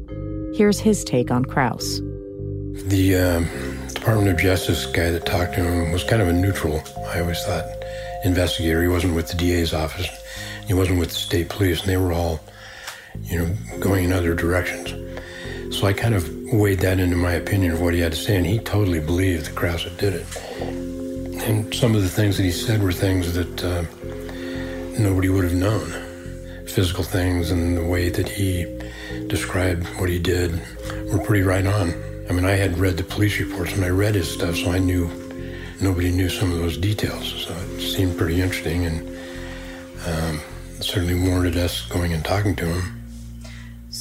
Here's 0.54 0.80
his 0.80 1.04
take 1.04 1.30
on 1.30 1.44
Crouse. 1.44 2.00
The 2.86 3.16
uh, 3.16 3.88
Department 3.94 4.28
of 4.30 4.38
Justice 4.38 4.86
guy 4.86 5.10
that 5.10 5.24
talked 5.24 5.54
to 5.54 5.62
him 5.62 5.92
was 5.92 6.02
kind 6.02 6.20
of 6.20 6.28
a 6.28 6.32
neutral, 6.32 6.82
I 7.06 7.20
always 7.20 7.42
thought, 7.44 7.64
investigator. 8.24 8.82
He 8.82 8.88
wasn't 8.88 9.14
with 9.14 9.28
the 9.28 9.36
DA's 9.36 9.72
office, 9.72 10.08
he 10.66 10.74
wasn't 10.74 10.98
with 10.98 11.10
the 11.10 11.14
state 11.14 11.48
police, 11.48 11.80
and 11.80 11.88
they 11.88 11.96
were 11.96 12.12
all, 12.12 12.40
you 13.22 13.38
know, 13.38 13.56
going 13.78 14.04
in 14.04 14.12
other 14.12 14.34
directions. 14.34 14.92
So 15.70 15.86
I 15.86 15.92
kind 15.92 16.14
of 16.14 16.28
weighed 16.52 16.80
that 16.80 16.98
into 16.98 17.16
my 17.16 17.32
opinion 17.32 17.72
of 17.72 17.80
what 17.80 17.94
he 17.94 18.00
had 18.00 18.12
to 18.12 18.18
say, 18.18 18.36
and 18.36 18.46
he 18.46 18.58
totally 18.58 19.00
believed 19.00 19.46
that 19.46 19.54
Crouse 19.54 19.84
did 19.98 20.14
it. 20.14 20.26
And 21.46 21.72
some 21.74 21.94
of 21.94 22.02
the 22.02 22.08
things 22.08 22.36
that 22.36 22.42
he 22.42 22.50
said 22.50 22.82
were 22.82 22.92
things 22.92 23.34
that 23.34 23.64
uh, 23.64 23.82
nobody 24.98 25.28
would 25.28 25.44
have 25.44 25.54
known. 25.54 25.86
Physical 26.66 27.04
things 27.04 27.50
and 27.50 27.76
the 27.76 27.84
way 27.84 28.08
that 28.08 28.28
he 28.28 28.66
described 29.28 29.86
what 29.98 30.08
he 30.08 30.18
did 30.18 30.60
were 31.12 31.18
pretty 31.18 31.42
right 31.42 31.66
on. 31.66 31.94
I 32.28 32.32
mean, 32.32 32.44
I 32.44 32.52
had 32.52 32.78
read 32.78 32.96
the 32.96 33.04
police 33.04 33.38
reports 33.38 33.72
and 33.72 33.84
I 33.84 33.88
read 33.88 34.14
his 34.14 34.30
stuff, 34.30 34.56
so 34.56 34.70
I 34.70 34.78
knew 34.78 35.08
nobody 35.80 36.10
knew 36.10 36.28
some 36.28 36.50
of 36.50 36.58
those 36.58 36.76
details. 36.76 37.46
So 37.46 37.54
it 37.54 37.80
seemed 37.80 38.18
pretty 38.18 38.40
interesting 38.40 38.84
and 38.84 39.08
um, 40.06 40.40
certainly 40.80 41.14
warranted 41.14 41.56
us 41.56 41.86
going 41.88 42.12
and 42.12 42.24
talking 42.24 42.56
to 42.56 42.66
him. 42.66 42.97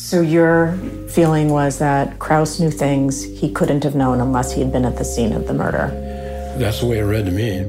So 0.08 0.22
your 0.22 0.72
feeling 1.10 1.50
was 1.50 1.80
that 1.80 2.18
Crouse 2.18 2.62
knew 2.62 2.72
things 2.72 3.22
he 3.22 3.52
couldn't 3.52 3.84
have 3.84 3.94
known 3.94 4.22
unless 4.22 4.54
he 4.54 4.62
had 4.62 4.72
been 4.72 4.86
at 4.86 4.96
the 4.96 5.04
scene 5.04 5.34
of 5.34 5.48
the 5.48 5.54
murder. 5.54 5.90
That's 6.58 6.80
the 6.80 6.86
way 6.86 7.00
it 7.00 7.04
read 7.04 7.26
to 7.26 7.32
me. 7.32 7.66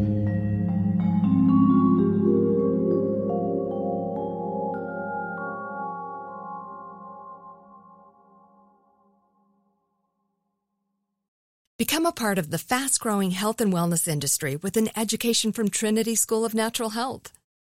Become 11.76 12.06
a 12.06 12.12
part 12.12 12.38
of 12.38 12.50
the 12.50 12.58
fast 12.58 13.00
growing 13.00 13.32
health 13.32 13.60
and 13.60 13.72
wellness 13.72 14.06
industry 14.06 14.54
with 14.54 14.76
an 14.76 14.90
education 14.96 15.50
from 15.50 15.70
Trinity 15.70 16.14
School 16.14 16.44
of 16.44 16.54
Natural 16.54 16.90
Health. 16.90 17.32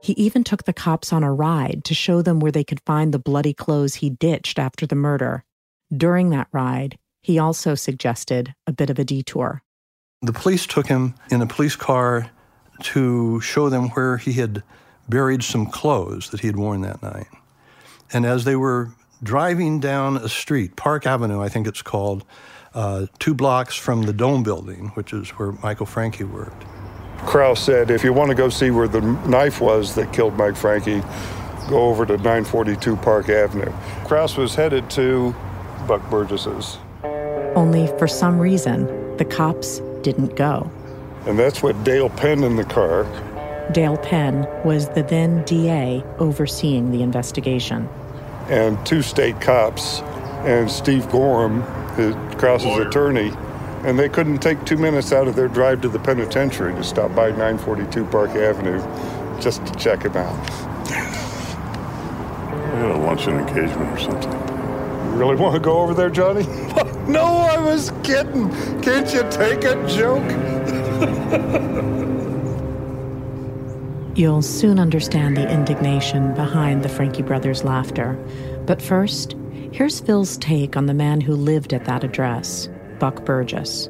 he 0.00 0.12
even 0.14 0.44
took 0.44 0.64
the 0.64 0.72
cops 0.72 1.12
on 1.12 1.22
a 1.22 1.32
ride 1.32 1.82
to 1.84 1.94
show 1.94 2.22
them 2.22 2.40
where 2.40 2.52
they 2.52 2.64
could 2.64 2.80
find 2.86 3.12
the 3.12 3.18
bloody 3.18 3.52
clothes 3.52 3.96
he 3.96 4.10
ditched 4.10 4.58
after 4.58 4.86
the 4.86 4.94
murder. 4.94 5.44
During 5.94 6.30
that 6.30 6.48
ride, 6.52 6.98
he 7.22 7.38
also 7.38 7.74
suggested 7.74 8.54
a 8.66 8.72
bit 8.72 8.90
of 8.90 8.98
a 8.98 9.04
detour. 9.04 9.62
The 10.22 10.32
police 10.32 10.66
took 10.66 10.86
him 10.86 11.14
in 11.30 11.42
a 11.42 11.46
police 11.46 11.76
car 11.76 12.30
to 12.82 13.40
show 13.40 13.68
them 13.68 13.88
where 13.90 14.16
he 14.16 14.34
had 14.34 14.62
buried 15.08 15.42
some 15.42 15.66
clothes 15.66 16.30
that 16.30 16.40
he 16.40 16.46
had 16.46 16.56
worn 16.56 16.82
that 16.82 17.02
night. 17.02 17.28
And 18.12 18.24
as 18.24 18.44
they 18.44 18.56
were 18.56 18.92
driving 19.22 19.80
down 19.80 20.16
a 20.16 20.28
street, 20.28 20.76
Park 20.76 21.06
Avenue, 21.06 21.42
I 21.42 21.48
think 21.48 21.66
it's 21.66 21.82
called, 21.82 22.24
uh, 22.74 23.06
two 23.18 23.34
blocks 23.34 23.74
from 23.74 24.02
the 24.02 24.12
Dome 24.12 24.42
building, 24.42 24.88
which 24.94 25.12
is 25.12 25.30
where 25.30 25.52
Michael 25.52 25.86
Francke 25.86 26.28
worked. 26.30 26.64
Crouse 27.26 27.60
said, 27.60 27.90
if 27.90 28.04
you 28.04 28.12
want 28.12 28.30
to 28.30 28.34
go 28.34 28.48
see 28.48 28.70
where 28.70 28.88
the 28.88 29.00
knife 29.00 29.60
was 29.60 29.94
that 29.96 30.12
killed 30.12 30.36
Mike 30.36 30.54
Francke, 30.54 31.02
go 31.68 31.88
over 31.88 32.06
to 32.06 32.16
942 32.16 32.96
Park 32.96 33.28
Avenue. 33.28 33.72
Crouse 34.04 34.36
was 34.36 34.54
headed 34.54 34.88
to 34.90 35.34
Buck 35.86 36.08
Burgess's. 36.10 36.78
Only 37.54 37.86
for 37.98 38.08
some 38.08 38.38
reason, 38.38 39.16
the 39.16 39.24
cops 39.24 39.80
didn't 40.02 40.36
go. 40.36 40.70
And 41.26 41.38
that's 41.38 41.62
what 41.62 41.82
Dale 41.84 42.08
Penn 42.08 42.44
in 42.44 42.56
the 42.56 42.64
car. 42.64 43.04
Dale 43.72 43.98
Penn 43.98 44.46
was 44.64 44.88
the 44.90 45.02
then 45.02 45.44
DA 45.44 46.02
overseeing 46.18 46.90
the 46.90 47.02
investigation. 47.02 47.88
And 48.48 48.84
two 48.86 49.02
state 49.02 49.38
cops 49.40 50.00
and 50.46 50.70
Steve 50.70 51.06
Gorham, 51.10 51.62
Crouse's 52.38 52.78
attorney, 52.78 53.32
and 53.84 53.98
they 53.98 54.08
couldn't 54.08 54.38
take 54.38 54.64
two 54.64 54.76
minutes 54.76 55.12
out 55.12 55.28
of 55.28 55.36
their 55.36 55.48
drive 55.48 55.80
to 55.82 55.88
the 55.88 55.98
penitentiary 55.98 56.74
to 56.74 56.84
stop 56.84 57.14
by 57.14 57.30
942 57.30 58.04
Park 58.06 58.30
Avenue 58.30 58.80
just 59.40 59.64
to 59.66 59.74
check 59.74 60.02
him 60.02 60.16
out. 60.16 60.50
I 60.90 62.80
had 62.80 62.90
a 62.90 62.98
luncheon 62.98 63.38
engagement 63.38 63.90
or 63.90 63.98
something. 63.98 64.32
You 64.32 65.16
really 65.16 65.36
want 65.36 65.54
to 65.54 65.60
go 65.60 65.78
over 65.78 65.94
there, 65.94 66.10
Johnny? 66.10 66.46
no, 67.08 67.24
I 67.24 67.58
was 67.58 67.92
kidding. 68.02 68.50
Can't 68.82 69.12
you 69.12 69.22
take 69.30 69.64
a 69.64 69.86
joke? 69.88 70.24
You'll 74.16 74.42
soon 74.42 74.80
understand 74.80 75.36
the 75.36 75.48
indignation 75.48 76.34
behind 76.34 76.82
the 76.82 76.88
Francke 76.88 77.24
brothers' 77.24 77.62
laughter. 77.62 78.18
But 78.66 78.82
first, 78.82 79.36
here's 79.70 80.00
Phil's 80.00 80.36
take 80.38 80.76
on 80.76 80.86
the 80.86 80.94
man 80.94 81.20
who 81.20 81.34
lived 81.34 81.72
at 81.72 81.84
that 81.84 82.02
address. 82.02 82.68
Buck 82.98 83.24
Burgess. 83.24 83.88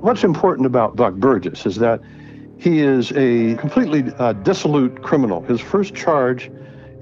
What's 0.00 0.24
important 0.24 0.66
about 0.66 0.96
Buck 0.96 1.14
Burgess 1.14 1.66
is 1.66 1.76
that 1.76 2.00
he 2.58 2.80
is 2.80 3.12
a 3.12 3.56
completely 3.56 4.12
uh, 4.18 4.32
dissolute 4.32 5.02
criminal. 5.02 5.42
His 5.42 5.60
first 5.60 5.94
charge 5.94 6.50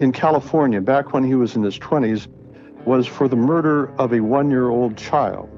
in 0.00 0.12
California, 0.12 0.80
back 0.80 1.12
when 1.12 1.24
he 1.24 1.34
was 1.34 1.54
in 1.54 1.62
his 1.62 1.78
20s, 1.78 2.26
was 2.84 3.06
for 3.06 3.28
the 3.28 3.36
murder 3.36 3.94
of 4.00 4.12
a 4.12 4.20
one 4.20 4.50
year 4.50 4.68
old 4.68 4.96
child. 4.96 5.48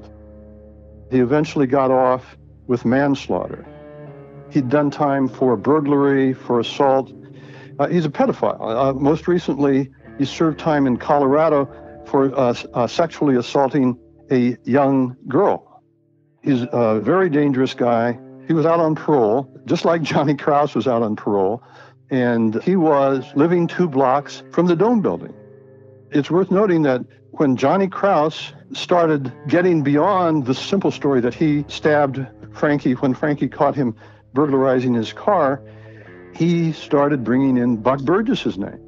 He 1.11 1.19
eventually 1.19 1.67
got 1.67 1.91
off 1.91 2.37
with 2.67 2.85
manslaughter. 2.85 3.65
He'd 4.51 4.69
done 4.69 4.91
time 4.91 5.27
for 5.27 5.57
burglary, 5.57 6.33
for 6.33 6.59
assault. 6.59 7.11
Uh, 7.79 7.87
he's 7.87 8.05
a 8.05 8.09
pedophile. 8.09 8.59
Uh, 8.61 8.93
most 8.93 9.27
recently, 9.27 9.91
he 10.17 10.25
served 10.25 10.59
time 10.59 10.87
in 10.87 10.97
Colorado 10.97 11.69
for 12.05 12.33
uh, 12.37 12.55
uh, 12.73 12.87
sexually 12.87 13.35
assaulting 13.35 13.99
a 14.31 14.57
young 14.63 15.15
girl. 15.27 15.83
He's 16.41 16.65
a 16.71 16.99
very 16.99 17.29
dangerous 17.29 17.73
guy. 17.73 18.19
He 18.47 18.53
was 18.53 18.65
out 18.65 18.79
on 18.79 18.95
parole, 18.95 19.49
just 19.65 19.85
like 19.85 20.01
Johnny 20.01 20.35
Crouse 20.35 20.75
was 20.75 20.87
out 20.87 21.01
on 21.01 21.15
parole, 21.15 21.63
and 22.09 22.61
he 22.63 22.75
was 22.75 23.25
living 23.35 23.67
two 23.67 23.87
blocks 23.87 24.43
from 24.51 24.67
the 24.67 24.75
Dome 24.75 25.01
building. 25.01 25.33
It's 26.11 26.29
worth 26.29 26.51
noting 26.51 26.83
that 26.83 27.01
when 27.31 27.57
Johnny 27.57 27.87
Crouse 27.87 28.53
started 28.73 29.33
getting 29.47 29.83
beyond 29.83 30.45
the 30.45 30.53
simple 30.53 30.91
story 30.91 31.19
that 31.21 31.33
he 31.33 31.65
stabbed 31.67 32.17
Francke 32.51 32.95
when 33.01 33.13
Francke 33.13 33.51
caught 33.51 33.75
him 33.75 33.95
burglarizing 34.33 34.93
his 34.93 35.11
car, 35.11 35.61
he 36.33 36.71
started 36.71 37.23
bringing 37.23 37.57
in 37.57 37.77
Buck 37.77 38.01
Burgess's 38.01 38.57
name. 38.57 38.79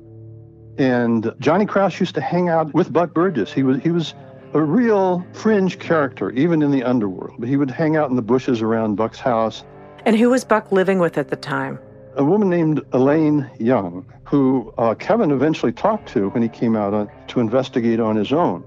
And 0.78 1.34
Johnny 1.40 1.66
Crouse 1.66 2.00
used 2.00 2.16
to 2.16 2.22
hang 2.22 2.50
out 2.50 2.74
with 2.74 2.94
Buck 2.94 3.14
Burgess. 3.14 3.52
He 3.52 3.64
was 3.64 3.82
he 3.82 3.90
was 3.90 4.14
a 4.58 4.64
real 4.64 5.26
fringe 5.34 5.78
character, 5.78 6.32
even 6.32 6.64
in 6.64 6.72
the 6.72 6.84
underworld. 6.84 7.46
He 7.46 7.58
would 7.58 7.70
hang 7.70 7.96
out 7.96 8.10
in 8.10 8.16
the 8.16 8.24
bushes 8.24 8.62
around 8.62 8.96
Buck's 8.96 9.20
house. 9.20 9.64
And 10.06 10.18
who 10.18 10.32
was 10.32 10.44
Buck 10.44 10.72
living 10.72 10.98
with 10.98 11.18
at 11.18 11.28
the 11.28 11.36
time? 11.36 11.78
A 12.16 12.24
woman 12.24 12.50
named 12.50 12.82
Elaine 12.92 13.50
Young, 13.60 14.04
who 14.24 14.74
uh, 14.80 14.96
Kevin 14.96 15.30
eventually 15.30 15.72
talked 15.72 16.10
to 16.10 16.30
when 16.30 16.42
he 16.42 16.50
came 16.50 16.76
out 16.76 16.94
on, 16.94 17.10
to 17.28 17.40
investigate 17.40 18.00
on 18.00 18.16
his 18.16 18.34
own. 18.34 18.64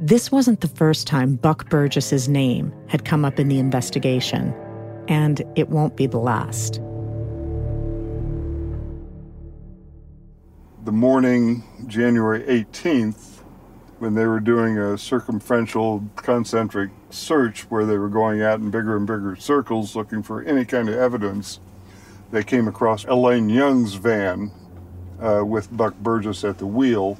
This 0.00 0.32
wasn't 0.32 0.60
the 0.60 0.68
first 0.68 1.06
time 1.06 1.36
Buck 1.36 1.70
Burgess's 1.70 2.28
name 2.28 2.74
had 2.88 3.04
come 3.04 3.24
up 3.24 3.38
in 3.38 3.46
the 3.46 3.60
investigation, 3.60 4.52
and 5.06 5.42
it 5.54 5.68
won't 5.68 5.96
be 5.96 6.06
the 6.06 6.18
last. 6.18 6.80
The 10.84 10.92
morning, 10.92 11.62
January 11.86 12.42
18th, 12.42 13.33
when 14.04 14.14
they 14.14 14.26
were 14.26 14.38
doing 14.38 14.76
a 14.76 14.98
circumferential 14.98 16.04
concentric 16.16 16.90
search 17.08 17.62
where 17.70 17.86
they 17.86 17.96
were 17.96 18.10
going 18.10 18.42
out 18.42 18.60
in 18.60 18.70
bigger 18.70 18.98
and 18.98 19.06
bigger 19.06 19.34
circles 19.34 19.96
looking 19.96 20.22
for 20.22 20.42
any 20.42 20.62
kind 20.62 20.90
of 20.90 20.94
evidence, 20.94 21.58
they 22.30 22.44
came 22.44 22.68
across 22.68 23.06
Elaine 23.06 23.48
Young's 23.48 23.94
van 23.94 24.52
uh, 25.22 25.42
with 25.42 25.74
Buck 25.74 25.96
Burgess 26.00 26.44
at 26.44 26.58
the 26.58 26.66
wheel 26.66 27.18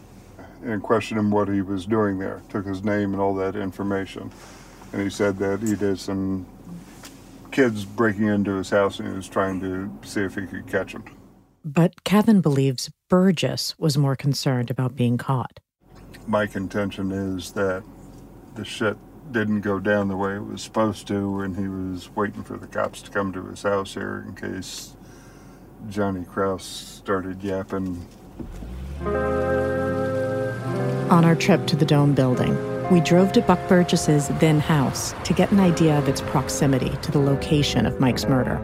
and 0.63 0.83
questioned 0.83 1.19
him 1.19 1.31
what 1.31 1.49
he 1.49 1.63
was 1.63 1.87
doing 1.87 2.19
there. 2.19 2.43
Took 2.51 2.67
his 2.67 2.85
name 2.85 3.15
and 3.15 3.23
all 3.23 3.35
that 3.37 3.57
information. 3.57 4.31
And 4.93 5.01
he 5.01 5.09
said 5.09 5.39
that 5.39 5.63
he 5.63 5.77
did 5.77 5.99
some 5.99 6.45
kids 7.51 7.87
breaking 7.87 8.27
into 8.27 8.57
his 8.57 8.69
house 8.69 8.99
and 8.99 9.09
he 9.09 9.15
was 9.15 9.27
trying 9.27 9.59
to 9.61 9.91
see 10.07 10.21
if 10.21 10.35
he 10.35 10.47
could 10.47 10.67
catch 10.67 10.93
them. 10.93 11.05
But 11.65 12.05
Kevin 12.05 12.43
believes 12.43 12.91
Burgess 13.09 13.75
was 13.79 13.97
more 13.97 14.17
concerned 14.17 14.71
about 14.71 14.95
being 14.95 15.17
caught. 15.17 15.61
My 16.27 16.47
contention 16.47 17.13
is 17.13 17.53
that 17.53 17.85
the 18.55 18.65
shit 18.65 18.97
didn't 19.31 19.61
go 19.61 19.79
down 19.79 20.09
the 20.09 20.17
way 20.17 20.35
it 20.37 20.45
was 20.45 20.63
supposed 20.63 21.07
to, 21.09 21.41
and 21.41 21.57
he 21.57 21.69
was 21.69 22.15
waiting 22.15 22.43
for 22.43 22.57
the 22.57 22.67
cops 22.67 23.03
to 23.03 23.11
come 23.11 23.33
to 23.33 23.45
his 23.47 23.63
house 23.63 23.95
here 23.95 24.25
in 24.27 24.35
case 24.35 24.97
Johnny 25.89 26.25
Crouse 26.25 26.65
started 26.65 27.43
yapping. 27.43 28.07
On 31.11 31.25
our 31.25 31.35
trip 31.35 31.67
to 31.67 31.77
the 31.77 31.85
Dome 31.85 32.15
building, 32.15 32.57
we 32.91 33.01
drove 33.01 33.33
to 33.33 33.43
Buck 33.43 33.69
Burgess's 33.69 34.29
then 34.41 34.61
house 34.61 35.15
to 35.25 35.35
get 35.35 35.53
an 35.53 35.61
idea 35.61 35.99
of 35.99 36.09
its 36.09 36.21
proximity 36.23 36.91
to 37.03 37.13
the 37.13 37.19
location 37.19 37.87
of 37.87 38.01
Mike's 38.01 38.27
murder. 38.27 38.59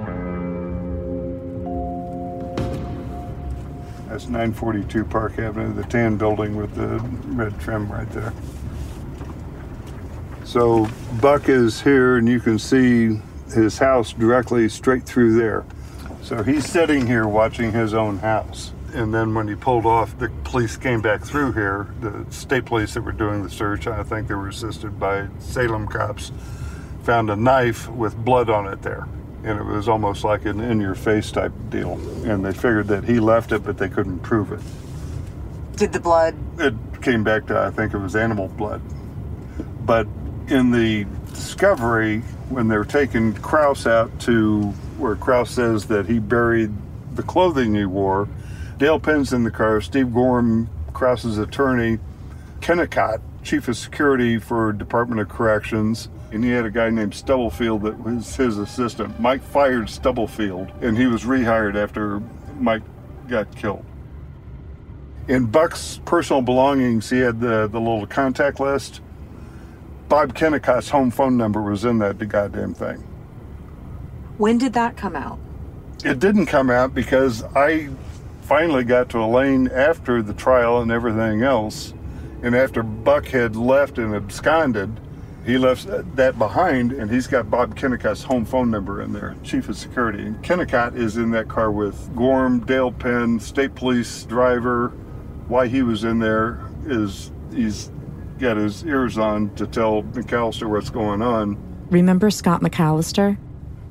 That's 4.20 4.28
942 4.28 5.04
Park 5.06 5.38
Avenue, 5.38 5.72
the 5.72 5.82
tan 5.84 6.18
building 6.18 6.54
with 6.54 6.74
the 6.74 6.98
red 7.34 7.58
trim 7.58 7.90
right 7.90 8.10
there. 8.10 8.34
So 10.44 10.90
Buck 11.22 11.48
is 11.48 11.80
here, 11.80 12.18
and 12.18 12.28
you 12.28 12.38
can 12.38 12.58
see 12.58 13.18
his 13.50 13.78
house 13.78 14.12
directly 14.12 14.68
straight 14.68 15.04
through 15.04 15.38
there. 15.38 15.64
So 16.22 16.42
he's 16.42 16.66
sitting 16.66 17.06
here 17.06 17.26
watching 17.26 17.72
his 17.72 17.94
own 17.94 18.18
house. 18.18 18.74
And 18.92 19.14
then 19.14 19.34
when 19.34 19.48
he 19.48 19.54
pulled 19.54 19.86
off, 19.86 20.18
the 20.18 20.28
police 20.44 20.76
came 20.76 21.00
back 21.00 21.24
through 21.24 21.52
here, 21.52 21.88
the 22.02 22.26
state 22.28 22.66
police 22.66 22.92
that 22.92 23.00
were 23.00 23.12
doing 23.12 23.42
the 23.42 23.48
search, 23.48 23.86
I 23.86 24.02
think 24.02 24.28
they 24.28 24.34
were 24.34 24.48
assisted 24.48 25.00
by 25.00 25.28
Salem 25.38 25.88
cops, 25.88 26.30
found 27.04 27.30
a 27.30 27.36
knife 27.36 27.88
with 27.88 28.22
blood 28.22 28.50
on 28.50 28.66
it 28.70 28.82
there. 28.82 29.08
And 29.42 29.58
it 29.58 29.64
was 29.64 29.88
almost 29.88 30.22
like 30.22 30.44
an 30.44 30.60
in 30.60 30.80
your 30.80 30.94
face 30.94 31.30
type 31.32 31.52
deal. 31.70 31.92
And 32.24 32.44
they 32.44 32.52
figured 32.52 32.88
that 32.88 33.04
he 33.04 33.20
left 33.20 33.52
it, 33.52 33.64
but 33.64 33.78
they 33.78 33.88
couldn't 33.88 34.20
prove 34.20 34.52
it. 34.52 34.60
Did 35.76 35.92
the 35.92 36.00
blood? 36.00 36.36
It 36.58 36.74
came 37.00 37.24
back 37.24 37.46
to, 37.46 37.58
I 37.58 37.70
think 37.70 37.94
it 37.94 37.98
was 37.98 38.14
animal 38.14 38.48
blood. 38.48 38.82
But 39.86 40.06
in 40.48 40.70
the 40.70 41.06
discovery, 41.32 42.20
when 42.50 42.68
they're 42.68 42.84
taking 42.84 43.32
Crouse 43.34 43.86
out 43.86 44.18
to 44.20 44.64
where 44.98 45.16
Crouse 45.16 45.50
says 45.50 45.86
that 45.86 46.06
he 46.06 46.18
buried 46.18 46.70
the 47.14 47.22
clothing 47.22 47.74
he 47.74 47.86
wore, 47.86 48.28
Dale 48.76 49.00
Penn's 49.00 49.32
in 49.32 49.44
the 49.44 49.50
car, 49.50 49.80
Steve 49.80 50.12
Gorham, 50.12 50.68
Crouse's 50.92 51.38
attorney, 51.38 51.98
Kennicott, 52.60 53.20
chief 53.42 53.68
of 53.68 53.76
security 53.76 54.38
for 54.38 54.72
Department 54.72 55.20
of 55.20 55.28
Corrections, 55.28 56.08
and 56.32 56.44
he 56.44 56.50
had 56.50 56.64
a 56.64 56.70
guy 56.70 56.90
named 56.90 57.14
Stubblefield 57.14 57.82
that 57.82 57.98
was 58.02 58.36
his 58.36 58.58
assistant. 58.58 59.18
Mike 59.20 59.42
fired 59.42 59.88
Stubblefield, 59.88 60.70
and 60.80 60.96
he 60.96 61.06
was 61.06 61.24
rehired 61.24 61.74
after 61.74 62.20
Mike 62.58 62.82
got 63.28 63.54
killed. 63.56 63.84
In 65.28 65.46
Buck's 65.46 66.00
personal 66.04 66.42
belongings, 66.42 67.10
he 67.10 67.18
had 67.18 67.40
the, 67.40 67.68
the 67.68 67.80
little 67.80 68.06
contact 68.06 68.60
list. 68.60 69.00
Bob 70.08 70.34
Kennicott's 70.34 70.88
home 70.88 71.10
phone 71.10 71.36
number 71.36 71.62
was 71.62 71.84
in 71.84 71.98
that 71.98 72.18
goddamn 72.28 72.74
thing. 72.74 72.96
When 74.38 74.58
did 74.58 74.72
that 74.72 74.96
come 74.96 75.14
out? 75.14 75.38
It 76.04 76.18
didn't 76.18 76.46
come 76.46 76.70
out 76.70 76.94
because 76.94 77.44
I 77.54 77.90
finally 78.42 78.84
got 78.84 79.10
to 79.10 79.18
Elaine 79.18 79.68
after 79.68 80.22
the 80.22 80.34
trial 80.34 80.80
and 80.80 80.90
everything 80.90 81.42
else. 81.42 81.94
And 82.42 82.56
after 82.56 82.82
Buck 82.82 83.26
had 83.26 83.54
left 83.54 83.98
and 83.98 84.14
absconded, 84.14 84.98
he 85.44 85.56
left 85.56 85.86
that 86.16 86.38
behind 86.38 86.92
and 86.92 87.10
he's 87.10 87.26
got 87.26 87.50
Bob 87.50 87.74
Kennicott's 87.76 88.22
home 88.22 88.44
phone 88.44 88.70
number 88.70 89.02
in 89.02 89.12
there, 89.12 89.34
chief 89.42 89.68
of 89.68 89.76
security. 89.76 90.22
And 90.22 90.42
Kennicott 90.44 90.96
is 90.96 91.16
in 91.16 91.30
that 91.30 91.48
car 91.48 91.70
with 91.70 92.14
Gorm, 92.14 92.60
Dale 92.60 92.92
Penn, 92.92 93.40
state 93.40 93.74
police 93.74 94.24
driver. 94.24 94.88
Why 95.48 95.66
he 95.66 95.82
was 95.82 96.04
in 96.04 96.18
there 96.18 96.60
is 96.84 97.32
he's 97.52 97.90
got 98.38 98.56
his 98.56 98.84
ears 98.84 99.18
on 99.18 99.54
to 99.54 99.66
tell 99.66 100.02
McAllister 100.02 100.68
what's 100.68 100.90
going 100.90 101.22
on. 101.22 101.56
Remember 101.90 102.30
Scott 102.30 102.60
McAllister? 102.60 103.38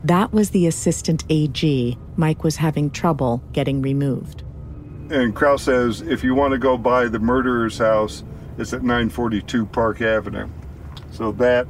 That 0.03 0.31
was 0.31 0.51
the 0.51 0.67
assistant 0.67 1.25
AG 1.29 1.97
Mike 2.15 2.43
was 2.43 2.57
having 2.57 2.89
trouble 2.89 3.43
getting 3.51 3.81
removed. 3.81 4.43
And 5.09 5.35
Crouse 5.35 5.63
says 5.63 6.01
if 6.01 6.23
you 6.23 6.35
want 6.35 6.51
to 6.51 6.57
go 6.57 6.77
by 6.77 7.07
the 7.07 7.19
murderer's 7.19 7.79
house, 7.79 8.23
it's 8.57 8.73
at 8.73 8.81
942 8.81 9.65
Park 9.65 10.01
Avenue. 10.01 10.47
So 11.11 11.31
that 11.33 11.67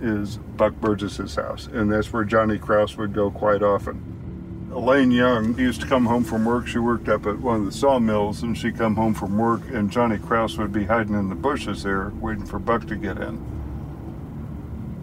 is 0.00 0.38
Buck 0.56 0.74
Burgess's 0.80 1.34
house, 1.34 1.66
and 1.66 1.92
that's 1.92 2.12
where 2.12 2.24
Johnny 2.24 2.58
Crouse 2.58 2.96
would 2.96 3.12
go 3.12 3.30
quite 3.30 3.62
often. 3.62 4.70
Elaine 4.72 5.10
Young 5.10 5.58
used 5.58 5.80
to 5.80 5.86
come 5.86 6.06
home 6.06 6.22
from 6.22 6.44
work. 6.44 6.66
She 6.68 6.78
worked 6.78 7.08
up 7.08 7.26
at 7.26 7.38
one 7.40 7.60
of 7.60 7.66
the 7.66 7.72
sawmills, 7.72 8.42
and 8.42 8.56
she'd 8.56 8.78
come 8.78 8.94
home 8.94 9.14
from 9.14 9.36
work, 9.36 9.62
and 9.70 9.90
Johnny 9.90 10.16
Crouse 10.16 10.56
would 10.58 10.72
be 10.72 10.84
hiding 10.84 11.14
in 11.14 11.28
the 11.28 11.34
bushes 11.34 11.82
there, 11.82 12.10
waiting 12.20 12.46
for 12.46 12.58
Buck 12.58 12.86
to 12.86 12.96
get 12.96 13.18
in. 13.18 13.44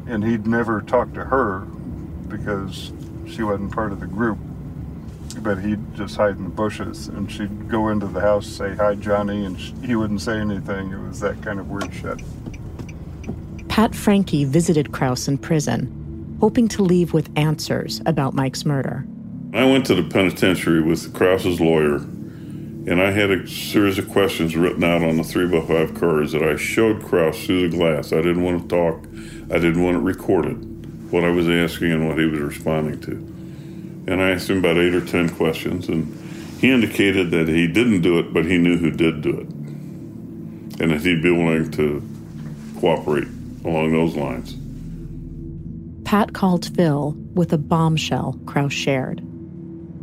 And 0.08 0.24
he'd 0.24 0.48
never 0.48 0.82
talk 0.82 1.14
to 1.14 1.26
her 1.26 1.60
because 2.30 2.94
she 3.28 3.44
wasn't 3.44 3.74
part 3.74 3.92
of 3.92 4.00
the 4.00 4.08
group. 4.08 4.38
But 5.40 5.60
he'd 5.60 5.96
just 5.96 6.16
hide 6.16 6.38
in 6.38 6.46
the 6.46 6.50
bushes, 6.50 7.10
and 7.10 7.30
she'd 7.30 7.68
go 7.68 7.90
into 7.90 8.08
the 8.08 8.22
house, 8.22 8.48
say 8.48 8.74
hi, 8.74 8.96
Johnny, 8.96 9.46
and 9.46 9.58
he 9.58 9.96
wouldn't 9.96 10.22
say 10.22 10.40
anything. 10.40 10.94
It 10.94 11.00
was 11.00 11.20
that 11.20 11.42
kind 11.42 11.60
of 11.60 11.70
weird 11.70 11.94
shit. 11.94 12.22
Pat 13.78 13.92
Francke 13.92 14.44
visited 14.48 14.92
Crouse 14.92 15.28
in 15.28 15.38
prison, 15.38 16.36
hoping 16.40 16.68
to 16.68 16.82
leave 16.82 17.14
with 17.14 17.30
answers 17.38 18.02
about 18.08 18.34
Mike's 18.34 18.66
murder. 18.66 19.06
I 19.54 19.66
went 19.66 19.86
to 19.86 19.94
the 19.94 20.02
penitentiary 20.02 20.82
with 20.82 21.14
Crouse's 21.14 21.62
lawyer, 21.62 21.98
and 21.98 23.00
I 23.00 23.12
had 23.12 23.30
a 23.30 23.48
series 23.48 24.00
of 24.00 24.10
questions 24.10 24.56
written 24.56 24.84
out 24.84 25.04
on 25.04 25.18
the 25.18 25.24
3 25.24 25.46
by 25.50 25.62
5 25.62 25.94
cards 25.94 26.32
that 26.32 26.42
I 26.42 26.56
showed 26.56 27.04
Crouse 27.04 27.46
through 27.46 27.70
the 27.70 27.78
glass. 27.78 28.12
I 28.14 28.16
didn't 28.16 28.42
want 28.42 28.64
to 28.64 28.68
talk, 28.68 29.04
I 29.54 29.60
didn't 29.60 29.84
want 29.84 29.98
it 29.98 30.00
recorded, 30.00 31.12
what 31.12 31.24
I 31.24 31.30
was 31.30 31.48
asking 31.48 31.92
and 31.92 32.08
what 32.08 32.18
he 32.18 32.26
was 32.26 32.40
responding 32.40 33.00
to. 33.02 33.12
And 34.12 34.24
I 34.24 34.32
asked 34.32 34.50
him 34.50 34.58
about 34.58 34.78
eight 34.78 34.96
or 34.96 35.06
ten 35.06 35.30
questions, 35.30 35.88
and 35.88 36.18
he 36.60 36.72
indicated 36.72 37.30
that 37.30 37.48
he 37.48 37.68
didn't 37.68 38.02
do 38.02 38.18
it, 38.18 38.34
but 38.34 38.44
he 38.44 38.58
knew 38.58 38.80
who 38.80 38.90
did 38.90 39.22
do 39.22 39.38
it, 39.38 39.50
and 40.82 40.90
that 40.90 41.02
he'd 41.02 41.22
be 41.22 41.30
willing 41.30 41.70
to 41.74 42.02
cooperate 42.80 43.28
along 43.68 43.92
those 43.92 44.16
lines. 44.16 44.56
Pat 46.06 46.34
called 46.34 46.74
Phil 46.76 47.16
with 47.34 47.52
a 47.52 47.58
bombshell 47.58 48.40
Crouse 48.46 48.74
shared. 48.74 49.22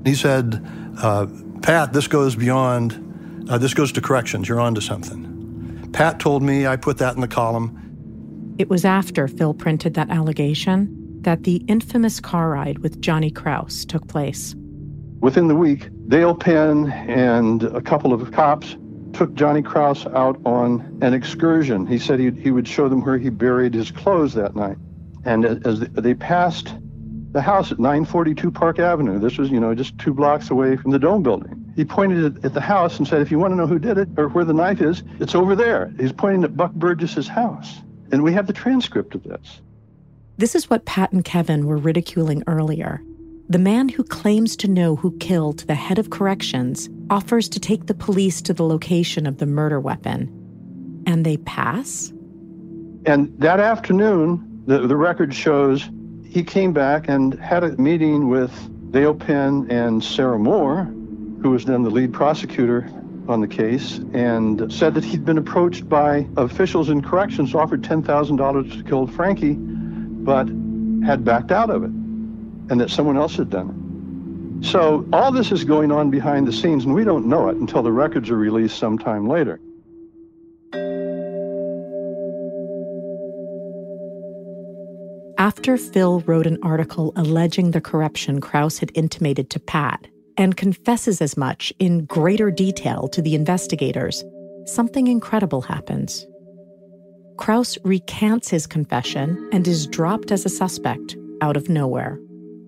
He 0.05 0.15
said, 0.15 0.63
uh, 0.99 1.27
Pat, 1.63 1.93
this 1.95 2.07
goes 2.07 2.37
beyond, 2.37 3.49
uh, 3.49 3.57
this 3.59 3.73
goes 3.73 3.91
to 3.93 4.01
corrections. 4.01 4.49
You're 4.49 4.61
on 4.61 4.75
to 4.75 4.83
something. 4.83 5.91
Pat 5.93 6.21
told 6.21 6.43
me, 6.43 6.67
I 6.67 6.77
put 6.77 6.99
that 6.99 7.15
in 7.15 7.23
the 7.23 7.29
column. 7.29 8.55
It 8.59 8.69
was 8.69 8.85
after 8.85 9.27
Phil 9.29 9.55
printed 9.55 9.95
that 9.95 10.11
allegation 10.11 11.23
that 11.23 11.45
the 11.45 11.57
infamous 11.69 12.21
car 12.21 12.51
ride 12.51 12.81
with 12.81 13.01
Johnny 13.01 13.31
Crouse 13.31 13.85
took 13.85 14.07
place. 14.07 14.55
Within 15.21 15.49
the 15.49 15.57
week, 15.57 15.89
Dale 16.09 16.35
Penn 16.35 16.91
and 16.93 17.63
a 17.63 17.81
couple 17.81 18.13
of 18.13 18.31
cops 18.33 18.77
took 19.15 19.35
Johnny 19.35 19.63
Crouse 19.63 20.07
out 20.07 20.39
on 20.45 20.99
an 21.01 21.15
excursion. 21.15 21.87
He 21.87 21.99
said 21.99 22.19
he, 22.19 22.31
he 22.31 22.51
would 22.51 22.69
show 22.69 22.89
them 22.89 23.03
where 23.05 23.19
he 23.19 23.31
buried 23.31 23.75
his 23.75 23.91
clothes 23.91 24.35
that 24.35 24.55
night. 24.55 24.77
And 25.25 25.45
as 25.67 25.81
they 25.81 26.15
passed 26.15 26.75
the 27.33 27.41
house 27.41 27.73
at 27.73 27.79
942 27.79 28.51
Park 28.51 28.79
Avenue, 28.79 29.19
this 29.19 29.39
was, 29.39 29.51
you 29.51 29.59
know, 29.59 29.75
just 29.75 29.99
two 29.99 30.15
blocks 30.15 30.51
away 30.51 30.77
from 30.77 30.91
the 30.91 30.99
Dome 30.99 31.23
building, 31.23 31.73
He 31.75 31.85
pointed 31.85 32.45
at 32.45 32.55
the 32.55 32.61
house 32.61 32.99
and 32.99 33.09
said, 33.09 33.23
If 33.23 33.31
you 33.31 33.39
want 33.39 33.53
to 33.53 33.57
know 33.57 33.67
who 33.67 33.79
did 33.79 33.99
it 33.99 34.09
or 34.17 34.29
where 34.29 34.45
the 34.45 34.53
knife 34.53 34.81
is, 34.81 35.03
it's 35.19 35.35
over 35.35 35.57
there. 35.57 35.93
He's 35.99 36.13
pointing 36.13 36.45
at 36.45 36.57
Buck 36.57 36.73
Burgess's 36.73 37.27
house. 37.27 37.81
And 38.13 38.23
we 38.23 38.33
have 38.35 38.47
the 38.47 38.53
transcript 38.53 39.15
of 39.15 39.25
this. 39.25 39.61
This 40.37 40.55
is 40.55 40.69
what 40.69 40.85
Pat 40.85 41.13
and 41.13 41.25
Kevin 41.25 41.67
were 41.67 41.77
ridiculing 41.77 42.43
earlier. 42.47 43.03
The 43.51 43.59
man 43.59 43.91
who 43.91 44.05
claims 44.05 44.57
to 44.57 44.69
know 44.69 44.97
who 44.97 45.17
killed 45.19 45.61
the 45.61 45.75
head 45.75 45.99
of 45.99 46.09
corrections 46.09 46.89
offers 47.11 47.47
to 47.51 47.61
take 47.61 47.87
the 47.87 47.95
police 47.95 48.41
to 48.43 48.55
the 48.55 48.65
location 48.65 49.27
of 49.27 49.37
the 49.37 49.45
murder 49.45 49.79
weapon. 49.79 51.03
And 51.07 51.27
they 51.27 51.37
pass? 51.37 52.11
And 53.05 53.39
that 53.39 53.61
afternoon, 53.61 54.63
the, 54.67 54.87
the 54.87 54.97
record 54.97 55.35
shows 55.35 55.91
he 56.27 56.43
came 56.43 56.73
back 56.73 57.07
and 57.09 57.35
had 57.35 57.65
a 57.65 57.77
meeting 57.77 58.31
with 58.31 58.51
Dale 58.93 59.15
Penn 59.15 59.67
and 59.71 60.03
Sarah 60.03 60.39
Moore, 60.39 60.85
who 61.43 61.51
was 61.51 61.67
then 61.67 61.83
the 61.83 61.91
lead 61.91 62.15
prosecutor 62.15 62.89
on 63.29 63.43
the 63.43 63.49
case, 63.49 63.99
and 64.15 64.73
said 64.73 64.95
that 64.95 65.05
he'd 65.05 65.27
been 65.27 65.39
approached 65.39 65.87
by 65.87 66.27
officials 66.39 66.89
in 66.89 67.03
corrections, 67.03 67.55
offered 67.55 67.83
$10,000 67.83 68.73
to 68.73 68.83
kill 68.85 69.07
Francke, 69.07 69.55
but 70.25 70.49
had 71.07 71.27
backed 71.27 71.53
out 71.53 71.69
of 71.69 71.85
it, 71.85 71.91
and 72.71 72.81
that 72.81 72.91
someone 72.91 73.17
else 73.17 73.37
had 73.37 73.51
done 73.51 73.71
it. 73.71 74.67
So 74.67 75.07
all 75.13 75.31
this 75.31 75.53
is 75.53 75.65
going 75.65 75.93
on 75.93 76.11
behind 76.11 76.47
the 76.47 76.53
scenes, 76.53 76.85
and 76.85 76.95
we 76.95 77.05
don't 77.05 77.27
know 77.27 77.49
it 77.49 77.57
until 77.57 77.83
the 77.83 77.93
records 77.93 78.31
are 78.31 78.37
released 78.37 78.79
sometime 78.79 79.29
later. 79.29 79.61
After 85.37 85.77
Phil 85.77 86.21
wrote 86.21 86.47
an 86.47 86.59
article 86.63 87.13
alleging 87.17 87.73
the 87.73 87.81
corruption 87.81 88.41
Crouse 88.41 88.79
had 88.79 88.91
intimated 88.95 89.51
to 89.51 89.61
Pat 89.61 90.07
and 90.39 90.57
confesses 90.57 91.21
as 91.21 91.37
much 91.37 91.73
in 91.79 92.07
greater 92.07 92.51
detail 92.51 93.09
to 93.09 93.21
the 93.21 93.35
investigators, 93.35 94.25
something 94.65 95.07
incredible 95.07 95.61
happens. 95.61 96.27
Crouse 97.37 97.77
recants 97.85 98.49
his 98.49 98.67
confession 98.67 99.51
and 99.53 99.69
is 99.69 99.87
dropped 99.87 100.31
as 100.31 100.47
a 100.47 100.49
suspect 100.49 101.17
out 101.43 101.57
of 101.57 101.69
nowhere. 101.69 102.19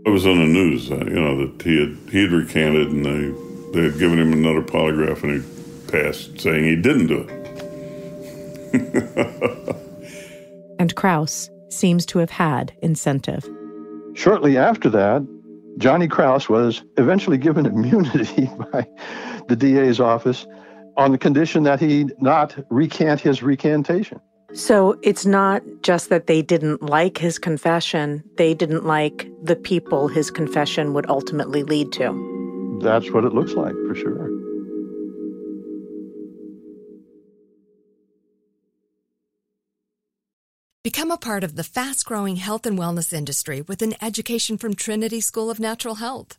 It 0.06 0.10
was 0.10 0.24
on 0.24 0.38
the 0.38 0.46
news, 0.46 0.92
uh, 0.92 0.98
you 0.98 1.20
know, 1.20 1.44
that 1.44 1.60
he 1.62 1.80
had 1.80 1.96
he 2.12 2.22
had 2.22 2.30
recanted 2.30 2.92
and 2.92 3.04
they 3.04 3.32
they 3.72 3.82
had 3.90 3.98
given 3.98 4.20
him 4.20 4.32
another 4.32 4.62
polygraph 4.62 5.24
and 5.24 5.42
he 5.42 5.48
passed, 5.90 6.40
saying 6.40 6.62
he 6.62 6.76
didn't 6.76 7.08
do 7.08 7.22
it. 7.22 7.30
and 10.78 10.94
Crouse 10.94 11.50
seems 11.70 12.06
to 12.06 12.20
have 12.20 12.30
had 12.30 12.72
incentive. 12.82 13.44
Shortly 14.14 14.56
after 14.56 14.88
that, 14.90 15.26
Johnny 15.78 16.06
Crouse 16.06 16.48
was 16.48 16.84
eventually 16.98 17.36
given 17.36 17.66
immunity 17.66 18.48
by 18.72 18.86
the 19.48 19.56
DA's 19.56 19.98
office 19.98 20.46
on 20.96 21.10
the 21.10 21.18
condition 21.18 21.64
that 21.64 21.80
he 21.80 22.06
not 22.20 22.56
recant 22.70 23.20
his 23.20 23.42
recantation. 23.42 24.20
So 24.52 24.98
it's 25.02 25.26
not 25.26 25.62
just 25.82 26.08
that 26.08 26.26
they 26.26 26.40
didn't 26.40 26.82
like 26.82 27.18
his 27.18 27.38
confession, 27.38 28.22
they 28.36 28.54
didn't 28.54 28.84
like 28.84 29.28
the 29.42 29.56
people 29.56 30.08
his 30.08 30.30
confession 30.30 30.94
would 30.94 31.08
ultimately 31.10 31.62
lead 31.62 31.92
to. 31.92 32.78
That's 32.82 33.10
what 33.10 33.24
it 33.24 33.34
looks 33.34 33.52
like, 33.52 33.74
for 33.86 33.94
sure. 33.94 34.30
Become 40.84 41.10
a 41.10 41.18
part 41.18 41.42
of 41.42 41.56
the 41.56 41.64
fast 41.64 42.06
growing 42.06 42.36
health 42.36 42.64
and 42.64 42.78
wellness 42.78 43.12
industry 43.12 43.60
with 43.60 43.82
an 43.82 43.94
education 44.00 44.56
from 44.56 44.74
Trinity 44.74 45.20
School 45.20 45.50
of 45.50 45.58
Natural 45.58 45.96
Health. 45.96 46.38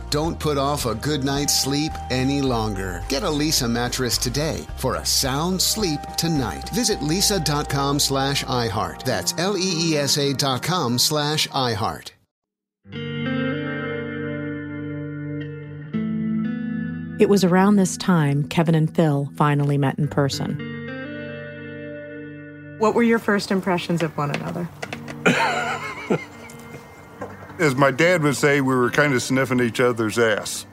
Don't 0.11 0.37
put 0.37 0.57
off 0.57 0.85
a 0.85 0.93
good 0.93 1.23
night's 1.23 1.57
sleep 1.57 1.93
any 2.09 2.41
longer. 2.41 3.01
Get 3.07 3.23
a 3.23 3.27
Leesa 3.27 3.71
mattress 3.71 4.17
today 4.17 4.67
for 4.75 4.95
a 4.95 5.05
sound 5.05 5.61
sleep 5.61 6.01
tonight. 6.17 6.67
Visit 6.71 6.99
leesa.com 6.99 7.97
slash 7.97 8.43
iHeart. 8.43 9.03
That's 9.03 9.33
L-E-E-S-A 9.37 10.33
dot 10.33 10.63
com 10.63 10.99
slash 10.99 11.47
iHeart. 11.47 12.11
It 17.21 17.29
was 17.29 17.45
around 17.45 17.77
this 17.77 17.95
time 17.95 18.43
Kevin 18.49 18.75
and 18.75 18.93
Phil 18.93 19.31
finally 19.37 19.77
met 19.77 19.97
in 19.97 20.09
person. 20.09 20.57
What 22.79 22.95
were 22.95 23.03
your 23.03 23.19
first 23.19 23.49
impressions 23.49 24.03
of 24.03 24.17
one 24.17 24.31
another? 24.31 24.67
As 27.61 27.75
my 27.75 27.91
dad 27.91 28.23
would 28.23 28.35
say, 28.35 28.59
we 28.59 28.75
were 28.75 28.89
kind 28.89 29.13
of 29.13 29.21
sniffing 29.21 29.59
each 29.59 29.79
other's 29.79 30.17
ass. 30.17 30.65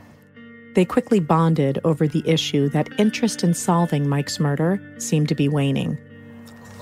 They 0.74 0.86
quickly 0.86 1.20
bonded 1.20 1.78
over 1.84 2.08
the 2.08 2.22
issue 2.26 2.70
that 2.70 2.88
interest 2.98 3.44
in 3.44 3.52
solving 3.52 4.08
Mike's 4.08 4.40
murder 4.40 4.80
seemed 4.96 5.28
to 5.28 5.34
be 5.34 5.50
waning. 5.50 5.98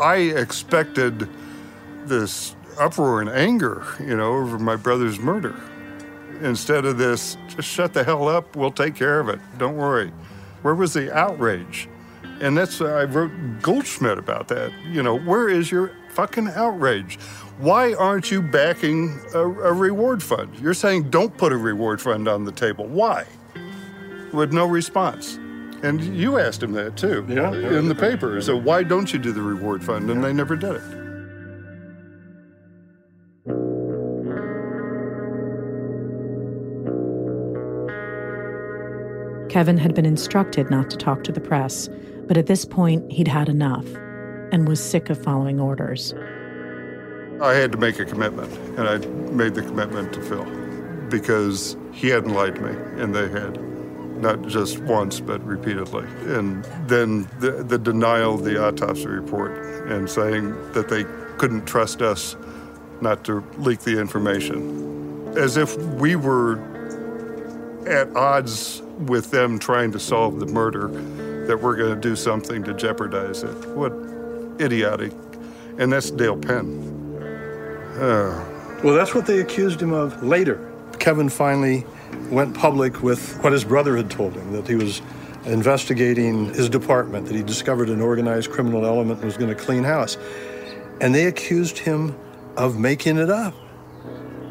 I 0.00 0.16
expected 0.16 1.28
this 2.04 2.54
uproar 2.78 3.20
and 3.20 3.28
anger, 3.28 3.84
you 3.98 4.16
know, 4.16 4.34
over 4.34 4.60
my 4.60 4.76
brother's 4.76 5.18
murder. 5.18 5.60
Instead 6.40 6.84
of 6.84 6.98
this, 6.98 7.36
just 7.48 7.68
shut 7.68 7.92
the 7.92 8.04
hell 8.04 8.28
up, 8.28 8.54
we'll 8.54 8.70
take 8.70 8.94
care 8.94 9.18
of 9.18 9.28
it, 9.28 9.40
don't 9.58 9.76
worry. 9.76 10.12
Where 10.62 10.76
was 10.76 10.92
the 10.92 11.12
outrage? 11.12 11.88
And 12.40 12.56
that's, 12.56 12.80
I 12.80 13.04
wrote 13.04 13.32
Goldschmidt 13.60 14.18
about 14.18 14.46
that. 14.48 14.70
You 14.84 15.02
know, 15.02 15.18
where 15.18 15.48
is 15.48 15.72
your 15.72 15.90
fucking 16.10 16.48
outrage? 16.48 17.18
Why 17.58 17.94
aren't 17.94 18.30
you 18.30 18.42
backing 18.42 19.18
a, 19.32 19.40
a 19.40 19.72
reward 19.72 20.22
fund? 20.22 20.54
You're 20.60 20.74
saying 20.74 21.10
don't 21.10 21.34
put 21.38 21.52
a 21.52 21.56
reward 21.56 22.02
fund 22.02 22.28
on 22.28 22.44
the 22.44 22.52
table. 22.52 22.86
Why? 22.86 23.24
With 24.32 24.52
no 24.52 24.66
response. 24.66 25.38
And 25.82 26.02
you 26.14 26.38
asked 26.38 26.62
him 26.62 26.72
that 26.72 26.96
too 26.98 27.24
yeah, 27.28 27.52
in 27.52 27.88
the 27.88 27.94
paper. 27.94 28.42
So 28.42 28.56
why 28.56 28.82
don't 28.82 29.10
you 29.10 29.18
do 29.18 29.32
the 29.32 29.40
reward 29.40 29.82
fund? 29.82 30.10
And 30.10 30.22
they 30.22 30.34
never 30.34 30.54
did 30.54 30.76
it. 30.76 30.82
Kevin 39.48 39.78
had 39.78 39.94
been 39.94 40.04
instructed 40.04 40.70
not 40.70 40.90
to 40.90 40.98
talk 40.98 41.24
to 41.24 41.32
the 41.32 41.40
press, 41.40 41.88
but 42.26 42.36
at 42.36 42.46
this 42.46 42.66
point 42.66 43.10
he'd 43.10 43.28
had 43.28 43.48
enough 43.48 43.86
and 44.52 44.68
was 44.68 44.84
sick 44.84 45.08
of 45.08 45.22
following 45.22 45.58
orders. 45.58 46.12
I 47.40 47.54
had 47.54 47.72
to 47.72 47.78
make 47.78 47.98
a 47.98 48.04
commitment, 48.04 48.52
and 48.78 48.88
I 48.88 48.98
made 49.32 49.54
the 49.54 49.62
commitment 49.62 50.12
to 50.14 50.22
Phil 50.22 50.44
because 51.10 51.76
he 51.92 52.08
hadn't 52.08 52.32
lied 52.32 52.54
to 52.56 52.60
me, 52.60 53.02
and 53.02 53.14
they 53.14 53.28
had. 53.28 53.60
Not 54.16 54.46
just 54.46 54.78
once, 54.78 55.20
but 55.20 55.44
repeatedly. 55.44 56.06
And 56.24 56.64
then 56.88 57.28
the, 57.38 57.62
the 57.62 57.76
denial 57.76 58.36
of 58.36 58.44
the 58.44 58.66
autopsy 58.66 59.08
report 59.08 59.52
and 59.90 60.08
saying 60.08 60.52
that 60.72 60.88
they 60.88 61.04
couldn't 61.36 61.66
trust 61.66 62.00
us 62.00 62.34
not 63.02 63.24
to 63.26 63.44
leak 63.58 63.80
the 63.80 64.00
information. 64.00 65.36
As 65.36 65.58
if 65.58 65.76
we 65.76 66.16
were 66.16 66.58
at 67.86 68.08
odds 68.16 68.80
with 69.00 69.30
them 69.32 69.58
trying 69.58 69.92
to 69.92 70.00
solve 70.00 70.40
the 70.40 70.46
murder, 70.46 70.88
that 71.46 71.60
we're 71.60 71.76
going 71.76 71.94
to 71.94 72.00
do 72.00 72.16
something 72.16 72.64
to 72.64 72.72
jeopardize 72.72 73.42
it. 73.42 73.68
What 73.74 73.92
idiotic. 74.58 75.12
And 75.78 75.92
that's 75.92 76.10
Dale 76.10 76.38
Penn. 76.38 76.95
Uh. 77.96 78.44
Well, 78.84 78.94
that's 78.94 79.14
what 79.14 79.26
they 79.26 79.40
accused 79.40 79.80
him 79.80 79.92
of 79.92 80.22
later. 80.22 80.60
Kevin 80.98 81.28
finally 81.28 81.86
went 82.30 82.54
public 82.54 83.02
with 83.02 83.42
what 83.42 83.52
his 83.52 83.64
brother 83.64 83.96
had 83.96 84.10
told 84.10 84.34
him 84.34 84.52
that 84.52 84.68
he 84.68 84.74
was 84.74 85.00
investigating 85.46 86.52
his 86.52 86.68
department, 86.68 87.26
that 87.26 87.34
he 87.34 87.42
discovered 87.42 87.88
an 87.88 88.00
organized 88.00 88.50
criminal 88.50 88.84
element 88.84 89.20
and 89.20 89.24
was 89.24 89.36
going 89.36 89.48
to 89.48 89.54
clean 89.54 89.84
house. 89.84 90.18
And 91.00 91.14
they 91.14 91.26
accused 91.26 91.78
him 91.78 92.18
of 92.56 92.78
making 92.78 93.16
it 93.16 93.30
up, 93.30 93.54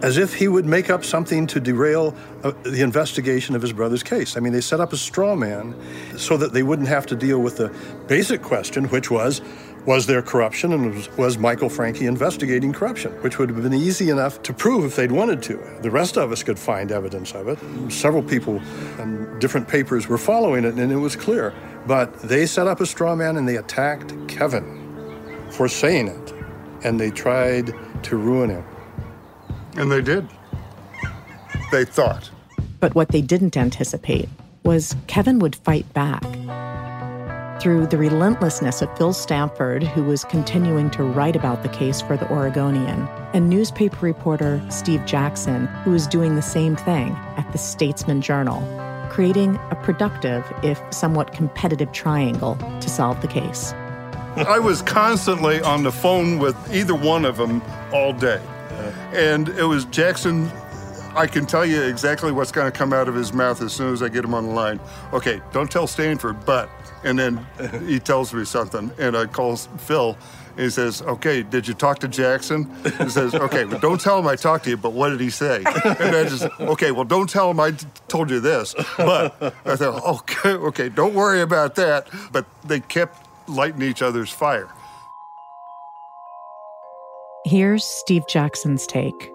as 0.02 0.18
if 0.18 0.34
he 0.34 0.48
would 0.48 0.66
make 0.66 0.90
up 0.90 1.04
something 1.04 1.48
to 1.48 1.60
derail 1.60 2.16
uh, 2.44 2.52
the 2.64 2.82
investigation 2.82 3.56
of 3.56 3.62
his 3.62 3.74
brother's 3.74 4.04
case. 4.04 4.38
I 4.38 4.40
mean, 4.40 4.54
they 4.54 4.62
set 4.62 4.80
up 4.80 4.94
a 4.94 4.98
straw 4.98 5.36
man 5.36 5.76
so 6.18 6.38
that 6.38 6.54
they 6.54 6.64
wouldn't 6.64 6.88
have 6.88 7.06
to 7.08 7.16
deal 7.16 7.40
with 7.40 7.58
the 7.58 7.76
basic 8.08 8.42
question, 8.42 8.86
which 8.86 9.12
was 9.12 9.42
was 9.86 10.08
there 10.08 10.22
corruption 10.22 10.74
and 10.74 10.96
was, 10.96 11.10
was, 11.18 11.38
Michael 11.38 11.70
Francke 11.70 12.08
investigating 12.08 12.74
corruption, 12.74 13.12
which 13.22 13.38
would 13.38 13.50
have 13.50 13.62
been 13.62 13.74
easy 13.74 14.10
enough 14.10 14.42
to 14.44 14.54
prove 14.54 14.84
if 14.86 14.96
they'd 14.96 15.12
wanted 15.12 15.44
to. 15.44 15.58
The 15.82 15.92
rest 15.92 16.18
of 16.18 16.32
us 16.32 16.44
could 16.44 16.58
find 16.58 16.92
evidence 16.92 17.34
of 17.34 17.48
it. 17.48 17.60
Several 17.92 18.24
people 18.24 18.62
and 19.00 19.40
different 19.40 19.68
papers 19.68 20.08
were 20.08 20.18
following 20.18 20.66
it, 20.66 20.76
and 20.76 20.92
it 20.92 20.98
was 20.98 21.16
clear. 21.16 21.54
But 21.86 22.14
they 22.22 22.46
set 22.46 22.68
up 22.68 22.82
a 22.82 22.86
straw 22.86 23.16
man 23.16 23.38
and 23.38 23.48
they 23.48 23.58
attacked 23.58 24.14
Kevin 24.28 25.48
for 25.52 25.68
saying 25.68 26.08
it, 26.08 26.34
and 26.84 27.00
they 27.00 27.12
tried 27.12 27.74
to 28.04 28.18
ruin 28.18 28.50
him. 28.50 28.66
And 29.78 29.92
they 29.92 30.02
did. 30.02 30.28
They 31.72 31.86
thought. 31.86 32.32
But 32.80 32.96
what 32.96 33.10
they 33.10 33.22
didn't 33.22 33.58
anticipate 33.58 34.30
was 34.64 34.96
Kevin 35.08 35.40
would 35.40 35.56
fight 35.56 35.92
back 35.94 36.24
through 37.60 37.88
the 37.88 37.98
relentlessness 37.98 38.82
of 38.82 38.98
Phil 38.98 39.14
Stanford, 39.14 39.84
who 39.84 40.04
was 40.04 40.24
continuing 40.26 40.90
to 40.92 41.04
write 41.04 41.36
about 41.36 41.64
the 41.64 41.70
case 41.70 42.02
for 42.02 42.18
the 42.18 42.30
Oregonian, 42.32 43.08
and 43.34 43.50
newspaper 43.50 44.06
reporter 44.06 44.62
Steve 44.70 45.06
Jackson, 45.06 45.68
who 45.84 45.92
was 45.92 46.08
doing 46.08 46.36
the 46.36 46.42
same 46.42 46.76
thing 46.76 47.12
at 47.38 47.50
the 47.52 47.58
Statesman 47.58 48.22
Journal, 48.22 48.62
creating 49.10 49.60
a 49.72 49.76
productive, 49.76 50.46
if 50.64 50.82
somewhat 50.92 51.32
competitive 51.34 51.92
triangle 51.92 52.56
to 52.82 52.90
solve 52.90 53.22
the 53.22 53.28
case. 53.28 53.74
I 54.36 54.60
was 54.60 54.82
constantly 54.82 55.62
on 55.62 55.84
the 55.84 55.92
phone 55.92 56.40
with 56.40 56.56
either 56.74 56.94
one 56.94 57.24
of 57.24 57.38
them 57.38 57.62
all 57.94 58.12
day. 58.12 58.42
And 59.14 59.48
it 59.50 59.64
was 59.64 59.86
Jackson 59.86 60.52
I 61.16 61.28
can 61.28 61.46
tell 61.46 61.66
you 61.66 61.82
exactly 61.84 62.32
what's 62.34 62.52
going 62.52 62.70
to 62.70 62.78
come 62.78 62.92
out 62.92 63.08
of 63.08 63.16
his 63.16 63.32
mouth 63.32 63.62
as 63.62 63.72
soon 63.72 63.94
as 63.94 64.04
I 64.04 64.10
get 64.10 64.26
him 64.26 64.34
on 64.34 64.48
the 64.48 64.52
line. 64.52 64.80
Okay, 65.14 65.42
don't 65.54 65.72
tell 65.72 65.88
Stanford, 65.88 66.46
but. 66.46 66.70
And 67.04 67.18
then 67.18 67.46
he 67.88 68.00
tells 68.00 68.34
me 68.34 68.44
something, 68.46 68.92
and 68.98 69.16
I 69.16 69.26
call 69.28 69.56
Phil, 69.56 70.18
and 70.52 70.60
he 70.60 70.70
says, 70.70 71.02
Okay, 71.04 71.44
did 71.44 71.68
you 71.68 71.74
talk 71.74 72.00
to 72.00 72.08
Jackson? 72.08 72.70
He 72.98 73.10
says, 73.10 73.34
Okay, 73.36 73.64
but 73.64 73.82
don't 73.82 74.02
tell 74.02 74.20
him 74.20 74.28
I 74.28 74.36
talked 74.36 74.66
to 74.66 74.72
you, 74.72 74.78
but 74.78 74.94
what 74.94 75.10
did 75.10 75.20
he 75.20 75.30
say? 75.30 75.64
And 75.86 76.16
I 76.16 76.24
just, 76.24 76.48
Okay, 76.60 76.92
well, 76.92 77.06
don't 77.06 77.30
tell 77.30 77.52
him 77.52 77.60
I 77.60 77.72
t- 77.72 77.86
told 78.08 78.30
you 78.30 78.40
this. 78.40 78.74
But 78.98 79.42
I 79.66 79.76
thought, 79.76 80.04
Okay, 80.04 80.50
okay, 80.50 80.90
don't 80.90 81.14
worry 81.14 81.42
about 81.42 81.76
that. 81.76 82.08
But 82.32 82.46
they 82.64 82.80
kept 82.80 83.28
lighting 83.48 83.84
each 83.84 84.02
other's 84.02 84.32
fire. 84.32 84.70
Here's 87.46 87.86
Steve 87.86 88.24
Jackson's 88.28 88.88
take. 88.88 89.35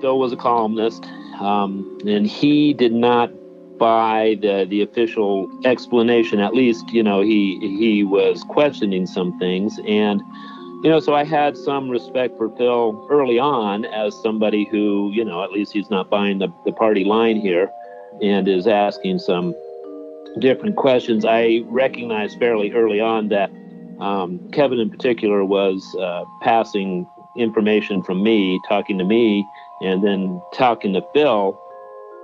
Phil 0.00 0.18
was 0.18 0.32
a 0.32 0.36
columnist, 0.36 1.04
um, 1.40 1.98
and 2.06 2.26
he 2.26 2.72
did 2.72 2.92
not 2.92 3.30
buy 3.78 4.36
the 4.42 4.66
the 4.68 4.82
official 4.82 5.48
explanation. 5.64 6.40
At 6.40 6.54
least, 6.54 6.90
you 6.90 7.02
know, 7.02 7.20
he 7.20 7.58
he 7.78 8.04
was 8.04 8.44
questioning 8.48 9.06
some 9.06 9.38
things, 9.38 9.78
and 9.86 10.20
you 10.82 10.90
know, 10.90 11.00
so 11.00 11.14
I 11.14 11.24
had 11.24 11.56
some 11.56 11.88
respect 11.88 12.36
for 12.36 12.50
Phil 12.56 13.06
early 13.10 13.38
on 13.38 13.84
as 13.86 14.14
somebody 14.22 14.64
who, 14.70 15.10
you 15.12 15.24
know, 15.24 15.42
at 15.42 15.50
least 15.50 15.72
he's 15.72 15.90
not 15.90 16.08
buying 16.08 16.38
the, 16.38 16.48
the 16.64 16.72
party 16.72 17.04
line 17.04 17.40
here, 17.40 17.70
and 18.22 18.46
is 18.48 18.66
asking 18.66 19.18
some 19.18 19.54
different 20.38 20.76
questions. 20.76 21.24
I 21.24 21.62
recognized 21.66 22.38
fairly 22.38 22.72
early 22.72 23.00
on 23.00 23.28
that 23.28 23.50
um, 24.00 24.48
Kevin, 24.52 24.78
in 24.78 24.90
particular, 24.90 25.44
was 25.44 25.82
uh, 26.00 26.24
passing 26.42 27.06
information 27.36 28.02
from 28.02 28.22
me, 28.22 28.60
talking 28.68 28.98
to 28.98 29.04
me 29.04 29.44
and 29.80 30.02
then 30.02 30.42
talking 30.52 30.92
to 30.94 31.02
Phil 31.12 31.58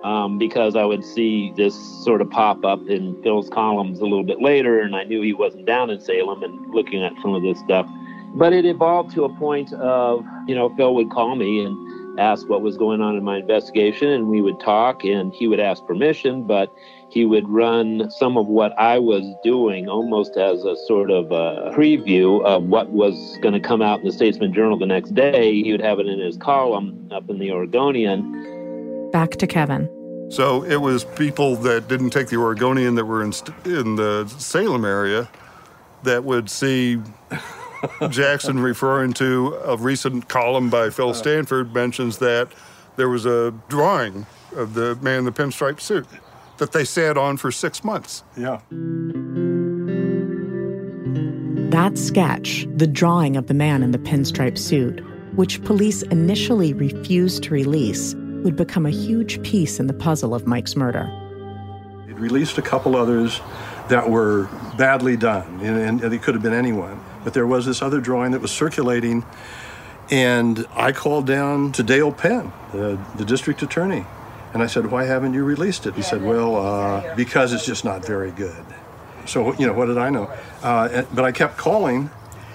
um, 0.04 0.38
because 0.38 0.76
I 0.76 0.84
would 0.84 1.04
see 1.04 1.52
this 1.56 1.74
sort 2.04 2.20
of 2.20 2.30
pop 2.30 2.64
up 2.64 2.80
in 2.88 3.20
Phil's 3.22 3.48
columns 3.48 4.00
a 4.00 4.04
little 4.04 4.22
bit 4.22 4.40
later, 4.40 4.80
and 4.80 4.94
I 4.94 5.04
knew 5.04 5.22
he 5.22 5.32
wasn't 5.32 5.64
down 5.64 5.88
in 5.90 6.00
Salem 6.00 6.42
and 6.42 6.70
looking 6.74 7.02
at 7.02 7.12
some 7.22 7.34
of 7.34 7.42
this 7.42 7.58
stuff. 7.60 7.86
But 8.34 8.52
it 8.52 8.66
evolved 8.66 9.12
to 9.14 9.24
a 9.24 9.34
point 9.36 9.72
of, 9.72 10.24
you 10.46 10.54
know, 10.54 10.74
Phil 10.76 10.94
would 10.94 11.10
call 11.10 11.36
me 11.36 11.64
and 11.64 12.20
ask 12.20 12.48
what 12.48 12.60
was 12.60 12.76
going 12.76 13.00
on 13.00 13.16
in 13.16 13.24
my 13.24 13.38
investigation, 13.38 14.08
and 14.08 14.28
we 14.28 14.42
would 14.42 14.60
talk, 14.60 15.04
and 15.04 15.32
he 15.32 15.48
would 15.48 15.60
ask 15.60 15.84
permission, 15.86 16.46
but 16.46 16.72
he 17.14 17.24
would 17.24 17.48
run 17.48 18.10
some 18.10 18.36
of 18.36 18.48
what 18.48 18.76
I 18.76 18.98
was 18.98 19.22
doing 19.44 19.88
almost 19.88 20.36
as 20.36 20.64
a 20.64 20.74
sort 20.88 21.12
of 21.12 21.30
a 21.30 21.72
preview 21.72 22.44
of 22.44 22.64
what 22.64 22.90
was 22.90 23.38
going 23.40 23.54
to 23.54 23.60
come 23.60 23.80
out 23.80 24.00
in 24.00 24.04
the 24.04 24.12
Statesman 24.12 24.52
Journal 24.52 24.76
the 24.76 24.86
next 24.86 25.14
day. 25.14 25.62
He 25.62 25.70
would 25.70 25.80
have 25.80 26.00
it 26.00 26.08
in 26.08 26.18
his 26.18 26.36
column 26.36 27.08
up 27.12 27.30
in 27.30 27.38
the 27.38 27.52
Oregonian. 27.52 29.10
Back 29.12 29.36
to 29.36 29.46
Kevin. 29.46 29.88
So 30.28 30.64
it 30.64 30.78
was 30.78 31.04
people 31.04 31.54
that 31.56 31.86
didn't 31.86 32.10
take 32.10 32.30
the 32.30 32.36
Oregonian 32.36 32.96
that 32.96 33.04
were 33.04 33.22
in, 33.22 33.32
in 33.64 33.94
the 33.94 34.26
Salem 34.26 34.84
area 34.84 35.28
that 36.02 36.24
would 36.24 36.50
see 36.50 36.98
Jackson 38.10 38.58
referring 38.70 39.12
to 39.14 39.56
a 39.64 39.76
recent 39.76 40.28
column 40.28 40.68
by 40.68 40.90
Phil 40.90 41.10
uh. 41.10 41.14
Stanford 41.14 41.72
mentions 41.72 42.18
that 42.18 42.48
there 42.96 43.08
was 43.08 43.24
a 43.24 43.54
drawing 43.68 44.26
of 44.56 44.74
the 44.74 44.96
man 44.96 45.20
in 45.20 45.24
the 45.24 45.32
pinstripe 45.32 45.80
suit 45.80 46.08
that 46.58 46.72
they 46.72 46.84
sat 46.84 47.16
on 47.16 47.36
for 47.36 47.50
six 47.50 47.82
months. 47.84 48.22
Yeah. 48.36 48.60
That 51.70 51.98
sketch, 51.98 52.66
the 52.76 52.86
drawing 52.86 53.36
of 53.36 53.48
the 53.48 53.54
man 53.54 53.82
in 53.82 53.90
the 53.90 53.98
pinstripe 53.98 54.56
suit, 54.56 55.04
which 55.34 55.62
police 55.64 56.02
initially 56.02 56.72
refused 56.72 57.42
to 57.44 57.50
release, 57.50 58.14
would 58.44 58.56
become 58.56 58.86
a 58.86 58.90
huge 58.90 59.42
piece 59.42 59.80
in 59.80 59.88
the 59.88 59.94
puzzle 59.94 60.34
of 60.34 60.46
Mike's 60.46 60.76
murder. 60.76 61.08
It 62.08 62.14
released 62.16 62.58
a 62.58 62.62
couple 62.62 62.94
others 62.94 63.40
that 63.88 64.08
were 64.08 64.48
badly 64.78 65.16
done, 65.16 65.60
and, 65.60 66.00
and 66.00 66.14
it 66.14 66.22
could 66.22 66.34
have 66.34 66.42
been 66.42 66.54
anyone. 66.54 67.00
But 67.24 67.34
there 67.34 67.46
was 67.46 67.66
this 67.66 67.82
other 67.82 68.00
drawing 68.00 68.32
that 68.32 68.40
was 68.40 68.52
circulating, 68.52 69.24
and 70.10 70.66
I 70.74 70.92
called 70.92 71.26
down 71.26 71.72
to 71.72 71.82
Dale 71.82 72.12
Penn, 72.12 72.52
the, 72.72 72.98
the 73.16 73.24
district 73.24 73.62
attorney, 73.62 74.06
and 74.54 74.62
I 74.62 74.66
said, 74.66 74.86
Why 74.86 75.04
haven't 75.04 75.34
you 75.34 75.44
released 75.44 75.84
it? 75.86 75.94
He 75.94 76.02
said, 76.02 76.22
Well, 76.22 76.56
uh, 76.56 77.14
because 77.16 77.52
it's 77.52 77.66
just 77.66 77.84
not 77.84 78.06
very 78.06 78.30
good. 78.30 78.64
So, 79.26 79.52
you 79.54 79.66
know, 79.66 79.72
what 79.72 79.86
did 79.86 79.98
I 79.98 80.10
know? 80.10 80.32
Uh, 80.62 81.02
but 81.12 81.24
I 81.24 81.32
kept 81.32 81.56
calling 81.56 82.10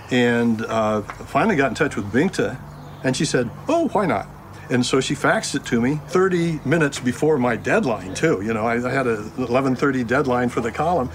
and 0.10 0.66
uh, 0.66 1.02
finally 1.02 1.56
got 1.56 1.68
in 1.68 1.76
touch 1.76 1.96
with 1.96 2.12
Binkta, 2.12 2.58
and 3.04 3.16
she 3.16 3.26
said, 3.26 3.50
Oh, 3.68 3.90
why 3.90 4.06
not? 4.06 4.28
And 4.70 4.86
so 4.86 5.02
she 5.02 5.14
faxed 5.14 5.56
it 5.56 5.66
to 5.66 5.82
me 5.82 6.00
30 6.08 6.62
minutes 6.64 7.00
before 7.00 7.38
my 7.38 7.56
deadline, 7.56 8.14
too. 8.14 8.42
You 8.44 8.54
know, 8.54 8.66
I, 8.66 8.76
I 8.76 8.92
had 8.92 9.08
a 9.08 9.18
11:30 9.18 10.08
deadline 10.08 10.50
for 10.50 10.62
the 10.62 10.72
column, 10.72 11.10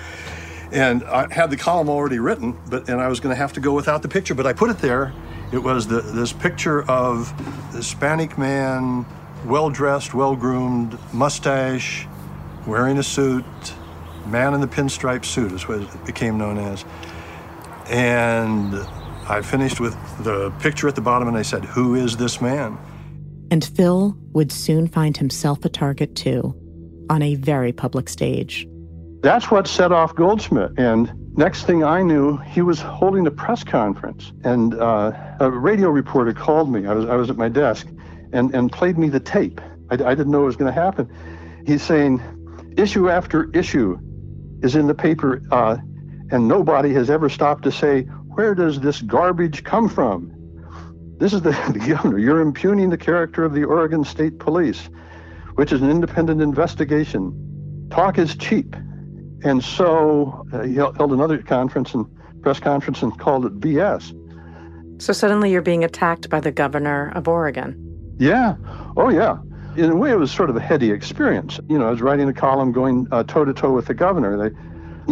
and 0.71 1.03
I 1.05 1.33
had 1.33 1.51
the 1.51 1.57
column 1.57 1.89
already 1.89 2.19
written, 2.19 2.59
but 2.69 2.89
and 2.89 3.01
I 3.01 3.09
was 3.09 3.21
going 3.21 3.35
to 3.35 3.39
have 3.39 3.55
to 3.55 3.61
go 3.61 3.73
without 3.73 4.03
the 4.03 4.09
picture, 4.09 4.35
but 4.35 4.47
I 4.47 4.53
put 4.53 4.71
it 4.71 4.79
there. 4.79 5.15
It 5.53 5.63
was 5.63 5.87
the, 5.87 6.01
this 6.01 6.33
picture 6.33 6.83
of 6.91 7.33
the 7.71 7.79
Hispanic 7.79 8.37
man, 8.37 9.07
well 9.45 9.71
dressed, 9.71 10.15
well 10.15 10.37
groomed, 10.37 10.99
mustache, 11.13 12.07
wearing 12.67 12.99
a 12.99 13.03
suit, 13.03 13.45
man 14.27 14.55
in 14.55 14.61
the 14.61 14.67
pinstripe 14.67 15.25
suit 15.25 15.53
is 15.53 15.69
what 15.69 15.83
it 15.83 16.05
became 16.05 16.39
known 16.39 16.59
as. 16.59 16.85
And 17.91 18.75
I 19.29 19.43
finished 19.43 19.81
with 19.81 19.95
the 20.25 20.51
picture 20.61 20.89
at 20.89 20.95
the 20.95 21.01
bottom, 21.01 21.29
and 21.29 21.37
I 21.37 21.43
said, 21.43 21.65
"Who 21.65 21.95
is 21.95 22.17
this 22.17 22.41
man?" 22.41 22.79
And 23.51 23.65
Phil 23.65 24.17
would 24.33 24.51
soon 24.51 24.89
find 24.89 25.17
himself 25.17 25.65
a 25.65 25.69
target 25.69 26.17
too, 26.17 26.55
on 27.11 27.23
a 27.23 27.35
very 27.35 27.73
public 27.73 28.09
stage. 28.09 28.67
That's 29.23 29.51
what 29.51 29.67
set 29.67 29.93
off 29.93 30.15
Goldschmidt. 30.15 30.73
And 30.79 31.13
next 31.37 31.65
thing 31.65 31.83
I 31.83 32.03
knew, 32.03 32.37
he 32.39 32.63
was 32.63 32.81
holding 32.81 33.27
a 33.27 33.31
press 33.31 33.65
conference. 33.65 34.33
And 34.45 34.75
uh, 34.75 35.13
a 35.41 35.51
radio 35.51 35.89
reporter 35.89 36.33
called 36.35 36.71
me. 36.71 36.87
I 36.87 36.93
was, 36.93 37.07
I 37.07 37.17
was 37.17 37.31
at 37.31 37.37
my 37.37 37.49
desk 37.49 37.87
and, 38.35 38.55
and 38.55 38.71
played 38.71 38.99
me 38.99 39.09
the 39.09 39.21
tape. 39.21 39.61
I, 39.91 39.95
I 39.95 40.15
didn't 40.15 40.31
know 40.31 40.43
it 40.43 40.47
was 40.47 40.57
going 40.57 40.73
to 40.73 40.79
happen. 40.79 41.09
He's 41.67 41.83
saying, 41.83 42.21
issue 42.77 43.09
after 43.09 43.51
issue 43.57 43.99
is 44.63 44.75
in 44.75 44.87
the 44.87 44.95
paper, 44.95 45.41
uh, 45.51 45.79
and 46.31 46.49
nobody 46.49 46.93
has 46.93 47.09
ever 47.09 47.29
stopped 47.29 47.63
to 47.63 47.73
say, 47.73 48.03
where 48.03 48.55
does 48.55 48.81
this 48.81 49.01
garbage 49.01 49.63
come 49.63 49.89
from? 49.89 50.33
This 51.19 51.33
is 51.33 51.43
the, 51.43 51.51
the 51.73 51.79
governor. 51.89 52.19
You're 52.19 52.41
impugning 52.41 52.91
the 52.91 52.99
character 52.99 53.45
of 53.45 53.55
the 53.55 53.65
Oregon 53.65 54.05
State 54.05 54.39
Police, 54.39 54.91
which 55.55 55.73
is 55.73 55.81
an 55.81 55.91
independent 55.91 56.43
investigation. 56.43 57.89
Talk 57.91 58.19
is 58.19 58.35
cheap. 58.37 58.75
And 59.45 59.63
so 59.63 60.47
uh, 60.53 60.63
he 60.63 60.75
held 60.75 61.13
another 61.13 61.39
conference 61.39 61.95
and 61.95 62.07
press 62.43 62.59
conference 62.59 63.03
and 63.03 63.17
called 63.19 63.47
it 63.47 63.61
BS. 63.61 64.21
So 65.03 65.13
suddenly 65.13 65.53
you're 65.53 65.63
being 65.63 65.85
attacked 65.85 66.31
by 66.31 66.41
the 66.41 66.51
governor 66.51 67.13
of 67.15 67.29
Oregon. 67.29 67.84
Yeah. 68.19 68.57
Oh, 68.97 69.09
yeah. 69.09 69.39
In 69.77 69.91
a 69.91 69.97
way, 69.97 70.11
it 70.11 70.19
was 70.19 70.31
sort 70.31 70.51
of 70.51 70.57
a 70.57 70.61
heady 70.61 70.91
experience. 70.91 71.59
You 71.69 71.79
know, 71.79 71.89
I 71.89 71.91
was 71.91 72.01
writing 72.01 72.29
a 72.29 72.33
column 72.33 72.73
going 72.73 73.07
toe 73.07 73.45
to 73.45 73.53
toe 73.53 73.73
with 73.73 73.87
the 73.87 73.95
governor. 73.95 74.37
They, 74.37 74.57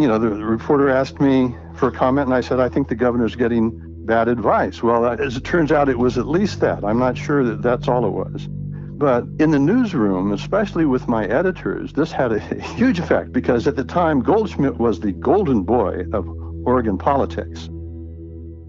you 0.01 0.07
know, 0.07 0.17
the, 0.17 0.29
reporter 0.29 0.89
asked 0.89 1.19
me 1.19 1.55
for 1.75 1.89
a 1.89 1.91
comment, 1.91 2.27
and 2.27 2.33
I 2.33 2.41
said, 2.41 2.59
I 2.59 2.69
think 2.69 2.87
the 2.87 2.95
governor's 2.95 3.35
getting 3.35 3.71
bad 4.05 4.27
advice. 4.27 4.81
Well, 4.81 5.05
uh, 5.05 5.15
as 5.15 5.35
it 5.35 5.43
turns 5.43 5.71
out, 5.71 5.89
it 5.89 5.99
was 5.99 6.17
at 6.17 6.27
least 6.27 6.59
that. 6.61 6.83
I'm 6.83 6.99
not 6.99 7.17
sure 7.17 7.43
that 7.43 7.61
that's 7.61 7.87
all 7.87 8.05
it 8.05 8.11
was. 8.11 8.47
But 8.49 9.25
in 9.39 9.51
the 9.51 9.59
newsroom, 9.59 10.31
especially 10.31 10.85
with 10.85 11.07
my 11.07 11.25
editors, 11.25 11.93
this 11.93 12.11
had 12.11 12.31
a 12.31 12.39
huge 12.75 12.99
effect 12.99 13.33
because 13.33 13.67
at 13.67 13.75
the 13.75 13.83
time, 13.83 14.21
Goldschmidt 14.21 14.77
was 14.77 14.99
the 14.99 15.11
golden 15.11 15.63
boy 15.63 16.05
of 16.13 16.27
Oregon 16.65 16.97
politics. 16.97 17.69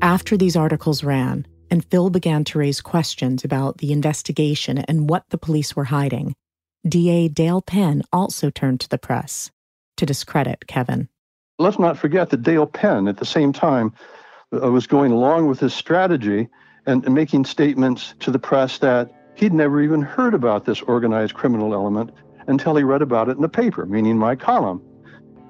After 0.02 0.36
these 0.36 0.56
articles 0.56 1.04
ran, 1.04 1.46
and 1.70 1.84
Phil 1.84 2.10
began 2.10 2.44
to 2.44 2.58
raise 2.58 2.80
questions 2.80 3.44
about 3.44 3.78
the 3.78 3.92
investigation 3.92 4.78
and 4.78 5.08
what 5.08 5.24
the 5.30 5.38
police 5.38 5.74
were 5.74 5.84
hiding, 5.84 6.34
DA 6.86 7.28
Dale 7.28 7.62
Penn 7.62 8.02
also 8.12 8.50
turned 8.50 8.80
to 8.80 8.88
the 8.88 8.98
press 8.98 9.50
to 9.96 10.06
discredit 10.06 10.66
Kevin. 10.66 11.08
Let's 11.58 11.78
not 11.78 11.96
forget 11.96 12.30
that 12.30 12.42
Dale 12.42 12.66
Penn, 12.66 13.08
at 13.08 13.16
the 13.16 13.24
same 13.24 13.52
time, 13.52 13.92
uh, 14.52 14.70
was 14.70 14.86
going 14.86 15.12
along 15.12 15.46
with 15.46 15.60
his 15.60 15.72
strategy 15.72 16.48
and, 16.86 17.02
making 17.14 17.44
statements 17.44 18.14
to 18.20 18.30
the 18.30 18.38
press 18.38 18.78
that 18.78 19.10
he'd 19.34 19.52
never 19.52 19.80
even 19.80 20.02
heard 20.02 20.34
about 20.34 20.66
this 20.66 20.82
organized 20.82 21.34
criminal 21.34 21.72
element 21.72 22.10
until 22.46 22.76
he 22.76 22.82
read 22.82 23.00
about 23.00 23.28
it 23.28 23.36
in 23.36 23.42
the 23.42 23.48
paper, 23.48 23.86
meaning 23.86 24.18
my 24.18 24.36
column. 24.36 24.82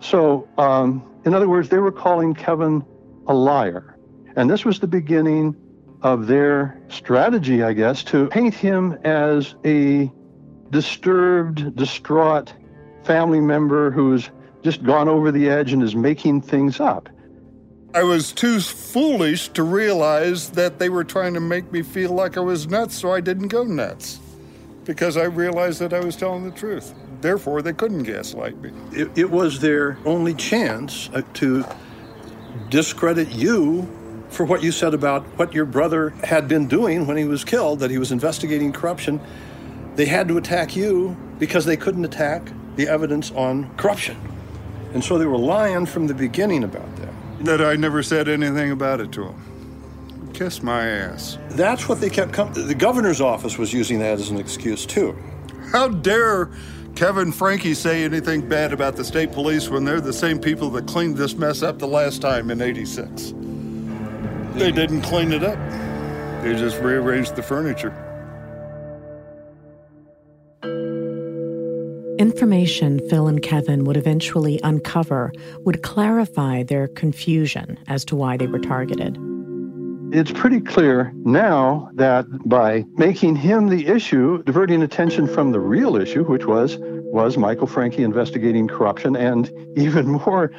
So, 0.01 0.49
um, 0.59 1.03
in 1.25 1.35
other 1.35 1.49
words, 1.49 1.71
they 1.71 1.79
were 1.79 1.91
calling 1.91 2.35
Kevin 2.35 2.85
a 3.27 3.35
liar. 3.35 3.97
And 4.37 4.49
this 4.49 4.65
was 4.65 4.79
the 4.79 4.87
beginning 4.87 5.57
of 6.05 6.27
their 6.27 6.79
strategy, 6.89 7.63
I 7.63 7.73
guess, 7.73 8.05
to 8.05 8.29
paint 8.29 8.55
him 8.55 8.99
as 9.05 9.55
a 9.65 10.13
disturbed, 10.71 11.75
distraught 11.77 12.53
family 13.05 13.41
member 13.41 13.91
who's 13.91 14.31
just 14.63 14.85
gone 14.85 15.09
over 15.09 15.33
the 15.33 15.49
edge 15.49 15.73
and 15.73 15.83
is 15.83 15.97
making 15.97 16.43
things 16.43 16.79
up. 16.79 17.09
I 17.95 18.03
was 18.03 18.33
too 18.33 18.61
foolish 18.61 19.49
to 19.51 19.63
realize 19.63 20.51
that 20.51 20.79
they 20.79 20.91
were 20.91 21.05
trying 21.05 21.33
to 21.35 21.41
make 21.41 21.73
me 21.73 21.83
feel 21.83 22.13
like 22.13 22.37
I 22.37 22.41
was 22.41 22.67
nuts, 22.67 22.97
so 22.97 23.13
I 23.13 23.21
didn't 23.21 23.49
go 23.49 23.65
nuts. 23.65 24.21
Because 24.85 25.17
I 25.17 25.25
realized 25.25 25.81
that 25.81 25.95
I 25.95 26.01
was 26.01 26.17
telling 26.17 26.45
the 26.45 26.51
truth. 26.51 26.95
Therefore, 27.23 27.63
they 27.63 27.73
couldn't 27.73 28.03
gaslight 28.03 28.61
me. 28.61 28.73
It, 28.93 29.17
it 29.17 29.31
was 29.31 29.61
their 29.61 29.97
only 30.05 30.35
chance 30.35 31.09
uh, 31.15 31.23
to 31.35 31.65
discredit 32.69 33.31
you 33.31 33.89
for 34.35 34.45
what 34.45 34.63
you 34.63 34.73
said 34.73 34.95
about 34.95 35.23
what 35.39 35.55
your 35.55 35.65
brother 35.65 36.11
had 36.25 36.49
been 36.49 36.67
doing 36.67 37.07
when 37.07 37.17
he 37.17 37.25
was 37.25 37.45
killed, 37.45 37.79
that 37.81 37.91
he 37.91 37.99
was 37.99 38.11
investigating 38.13 38.73
corruption. 38.73 39.21
They 39.95 40.07
had 40.07 40.29
to 40.29 40.37
attack 40.37 40.75
you 40.75 41.17
because 41.39 41.65
they 41.65 41.77
couldn't 41.77 42.05
attack 42.05 42.43
the 42.77 42.89
evidence 42.89 43.31
on 43.33 43.75
corruption. 43.77 44.17
And 44.93 45.05
so 45.05 45.19
they 45.19 45.27
were 45.27 45.39
lying 45.39 45.87
from 45.87 46.09
the 46.09 46.15
beginning 46.15 46.65
about 46.65 46.95
that. 46.97 47.13
That 47.45 47.61
I 47.61 47.77
never 47.77 48.03
said 48.03 48.29
anything 48.29 48.71
about 48.71 49.01
it 49.01 49.13
to 49.13 49.29
him. 49.29 50.31
Kiss 50.35 50.63
my 50.63 50.85
ass. 50.85 51.39
That's 51.51 51.89
what 51.89 52.01
they 52.01 52.11
kept 52.11 52.33
coming. 52.33 52.67
The 52.67 52.75
governor's 52.75 53.21
office 53.21 53.57
was 53.57 53.73
using 53.73 54.01
that 54.01 54.19
as 54.19 54.31
an 54.31 54.39
excuse, 54.39 54.85
too. 54.85 55.17
How 55.71 55.89
dare 55.89 56.51
Kevin 56.97 57.33
Francke 57.33 57.75
say 57.77 58.03
anything 58.03 58.49
bad 58.49 58.73
about 58.73 58.97
the 58.97 59.05
state 59.05 59.33
police 59.33 59.69
when 59.69 59.85
they're 59.85 60.01
the 60.01 60.13
same 60.13 60.41
people 60.41 60.71
that 60.71 60.87
cleaned 60.87 61.17
this 61.17 61.35
mess 61.35 61.63
up 61.63 61.79
the 61.79 61.87
last 61.87 62.21
time 62.21 62.51
in 62.51 62.61
86? 62.61 63.33
They 64.55 64.71
didn't 64.71 65.03
clean 65.03 65.33
it 65.33 65.43
up, 65.43 65.59
they 66.43 66.55
just 66.55 66.81
rearranged 66.81 67.35
the 67.35 67.43
furniture. 67.43 67.93
Information 72.21 73.01
Phil 73.11 73.27
and 73.27 73.43
Kevin 73.43 73.85
would 73.85 73.97
eventually 73.97 74.61
uncover 74.63 75.33
would 75.65 75.83
clarify 75.83 76.63
their 76.63 76.87
confusion 76.87 77.77
as 77.89 78.05
to 78.05 78.15
why 78.15 78.37
they 78.37 78.47
were 78.47 78.61
targeted. 78.61 79.19
It's 80.13 80.31
pretty 80.31 80.61
clear 80.61 81.11
now 81.17 81.91
that 81.95 82.27
by 82.49 82.85
making 82.95 83.35
him 83.35 83.69
the 83.69 83.89
issue, 83.89 84.45
diverting 84.45 84.83
attention 84.83 85.27
from 85.27 85.51
the 85.51 85.59
real 85.59 85.97
issue, 85.97 86.23
which 86.23 86.47
was 86.47 86.77
was 86.79 87.37
Michael 87.37 87.67
Francke 87.67 87.99
investigating 87.99 88.69
corruption, 88.69 89.17
and 89.17 89.51
even 89.77 90.07
more 90.07 90.53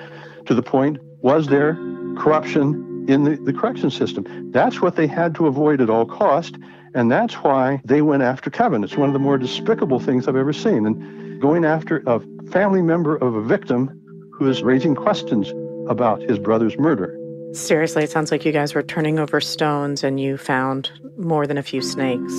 to 0.45 0.53
the 0.53 0.61
point, 0.61 0.97
was 1.21 1.47
there 1.47 1.75
corruption 2.17 2.84
in 3.07 3.23
the, 3.23 3.35
the 3.35 3.53
correction 3.53 3.89
system? 3.91 4.51
That's 4.51 4.81
what 4.81 4.95
they 4.95 5.07
had 5.07 5.35
to 5.35 5.47
avoid 5.47 5.81
at 5.81 5.89
all 5.89 6.05
cost, 6.05 6.55
and 6.93 7.11
that's 7.11 7.35
why 7.35 7.81
they 7.85 8.01
went 8.01 8.23
after 8.23 8.49
Kevin. 8.49 8.83
It's 8.83 8.95
one 8.95 9.09
of 9.09 9.13
the 9.13 9.19
more 9.19 9.37
despicable 9.37 9.99
things 9.99 10.27
I've 10.27 10.35
ever 10.35 10.53
seen. 10.53 10.85
And 10.85 11.41
going 11.41 11.65
after 11.65 12.03
a 12.07 12.19
family 12.49 12.81
member 12.81 13.15
of 13.17 13.35
a 13.35 13.41
victim 13.41 14.01
who 14.31 14.49
is 14.49 14.63
raising 14.63 14.95
questions 14.95 15.51
about 15.89 16.21
his 16.21 16.39
brother's 16.39 16.77
murder. 16.77 17.17
Seriously, 17.53 18.03
it 18.03 18.09
sounds 18.09 18.31
like 18.31 18.45
you 18.45 18.51
guys 18.51 18.75
were 18.75 18.83
turning 18.83 19.19
over 19.19 19.39
stones 19.39 20.03
and 20.03 20.19
you 20.19 20.37
found 20.37 20.91
more 21.17 21.47
than 21.47 21.57
a 21.57 21.63
few 21.63 21.81
snakes. 21.81 22.33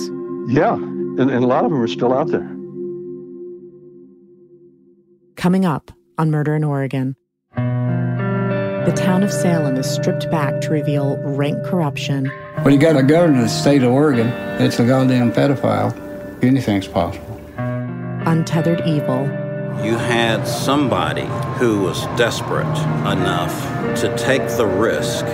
Yeah, 0.47 0.73
and, 0.73 1.29
and 1.31 1.43
a 1.43 1.47
lot 1.47 1.65
of 1.65 1.71
them 1.71 1.81
are 1.81 1.87
still 1.87 2.13
out 2.13 2.27
there. 2.27 2.47
Coming 5.35 5.65
up 5.65 5.91
on 6.17 6.31
Murder 6.31 6.55
in 6.55 6.63
Oregon. 6.63 7.15
The 8.87 8.93
town 8.93 9.21
of 9.21 9.31
Salem 9.33 9.75
is 9.75 9.87
stripped 9.87 10.31
back 10.31 10.61
to 10.61 10.69
reveal 10.71 11.17
rank 11.17 11.63
corruption. 11.65 12.31
When 12.61 12.73
you 12.73 12.79
got 12.79 12.95
a 12.95 13.03
governor 13.03 13.39
of 13.39 13.43
the 13.43 13.49
state 13.49 13.83
of 13.83 13.91
Oregon 13.91 14.29
that's 14.57 14.79
a 14.79 14.85
goddamn 14.87 15.33
pedophile, 15.33 15.93
anything's 16.41 16.87
possible 16.87 17.37
untethered 18.27 18.81
evil. 18.85 19.23
You 19.83 19.95
had 19.95 20.45
somebody 20.45 21.25
who 21.57 21.81
was 21.81 22.05
desperate 22.17 22.77
enough 23.11 23.53
to 24.01 24.15
take 24.17 24.47
the 24.57 24.65
risk 24.65 25.25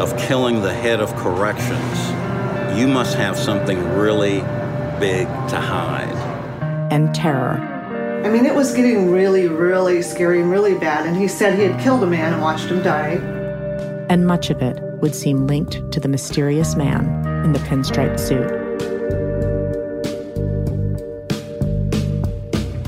of 0.00 0.16
killing 0.16 0.62
the 0.62 0.72
head 0.72 1.00
of 1.00 1.14
corrections. 1.16 2.78
You 2.78 2.88
must 2.88 3.16
have 3.16 3.36
something 3.36 3.82
really 3.96 4.40
big 4.98 5.26
to 5.48 5.60
hide. 5.60 6.14
And 6.90 7.14
terror. 7.14 7.71
I 8.24 8.28
mean, 8.30 8.46
it 8.46 8.54
was 8.54 8.72
getting 8.72 9.10
really, 9.10 9.48
really 9.48 10.00
scary 10.02 10.40
and 10.40 10.50
really 10.50 10.74
bad. 10.78 11.06
And 11.06 11.16
he 11.16 11.26
said 11.28 11.58
he 11.58 11.64
had 11.64 11.80
killed 11.80 12.02
a 12.02 12.06
man 12.06 12.32
and 12.34 12.42
watched 12.42 12.66
him 12.70 12.82
die. 12.82 13.20
and 14.08 14.26
much 14.26 14.50
of 14.50 14.60
it 14.60 14.78
would 15.00 15.14
seem 15.14 15.46
linked 15.46 15.90
to 15.90 15.98
the 15.98 16.08
mysterious 16.08 16.76
man 16.76 17.06
in 17.44 17.52
the 17.52 17.58
pinstripe 17.60 18.18
suit. 18.20 18.50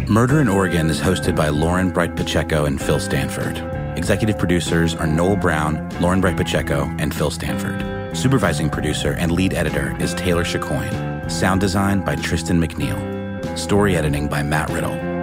Murder 0.08 0.40
in 0.40 0.48
Oregon 0.48 0.90
is 0.90 1.00
hosted 1.00 1.34
by 1.34 1.48
Lauren 1.48 1.90
Bright 1.90 2.14
Pacheco 2.14 2.66
and 2.66 2.80
Phil 2.80 3.00
Stanford. 3.00 3.56
Executive 3.98 4.38
producers 4.38 4.94
are 4.94 5.06
Noel 5.06 5.36
Brown, 5.36 5.88
Lauren 6.00 6.20
Bright 6.20 6.36
Pacheco, 6.36 6.84
and 6.98 7.14
Phil 7.14 7.30
Stanford. 7.30 8.16
Supervising 8.16 8.68
producer 8.70 9.14
and 9.14 9.32
lead 9.32 9.54
editor 9.54 9.96
is 10.00 10.14
Taylor 10.14 10.44
Chicoine. 10.44 11.28
Sound 11.30 11.60
design 11.60 12.02
by 12.02 12.16
Tristan 12.16 12.60
McNeil. 12.60 13.58
Story 13.58 13.96
editing 13.96 14.28
by 14.28 14.42
Matt 14.42 14.68
Riddle. 14.70 15.13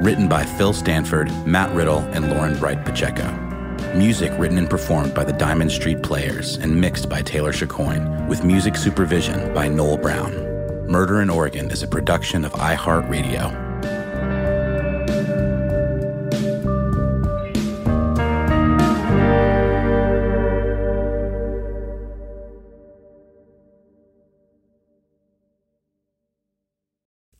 Written 0.00 0.28
by 0.28 0.44
Phil 0.44 0.72
Stanford, 0.72 1.28
Matt 1.44 1.74
Riddle, 1.74 1.98
and 2.12 2.30
Lauren 2.30 2.56
Bright 2.56 2.84
Pacheco. 2.84 3.28
Music 3.96 4.32
written 4.38 4.56
and 4.56 4.70
performed 4.70 5.12
by 5.12 5.24
the 5.24 5.32
Diamond 5.32 5.72
Street 5.72 6.04
Players 6.04 6.56
and 6.58 6.80
mixed 6.80 7.08
by 7.08 7.20
Taylor 7.20 7.52
Chicoine, 7.52 8.28
with 8.28 8.44
music 8.44 8.76
supervision 8.76 9.52
by 9.52 9.66
Noel 9.66 9.96
Brown. 9.96 10.32
Murder 10.86 11.20
in 11.20 11.28
Oregon 11.28 11.72
is 11.72 11.82
a 11.82 11.88
production 11.88 12.44
of 12.44 12.52
iHeartRadio. 12.52 13.67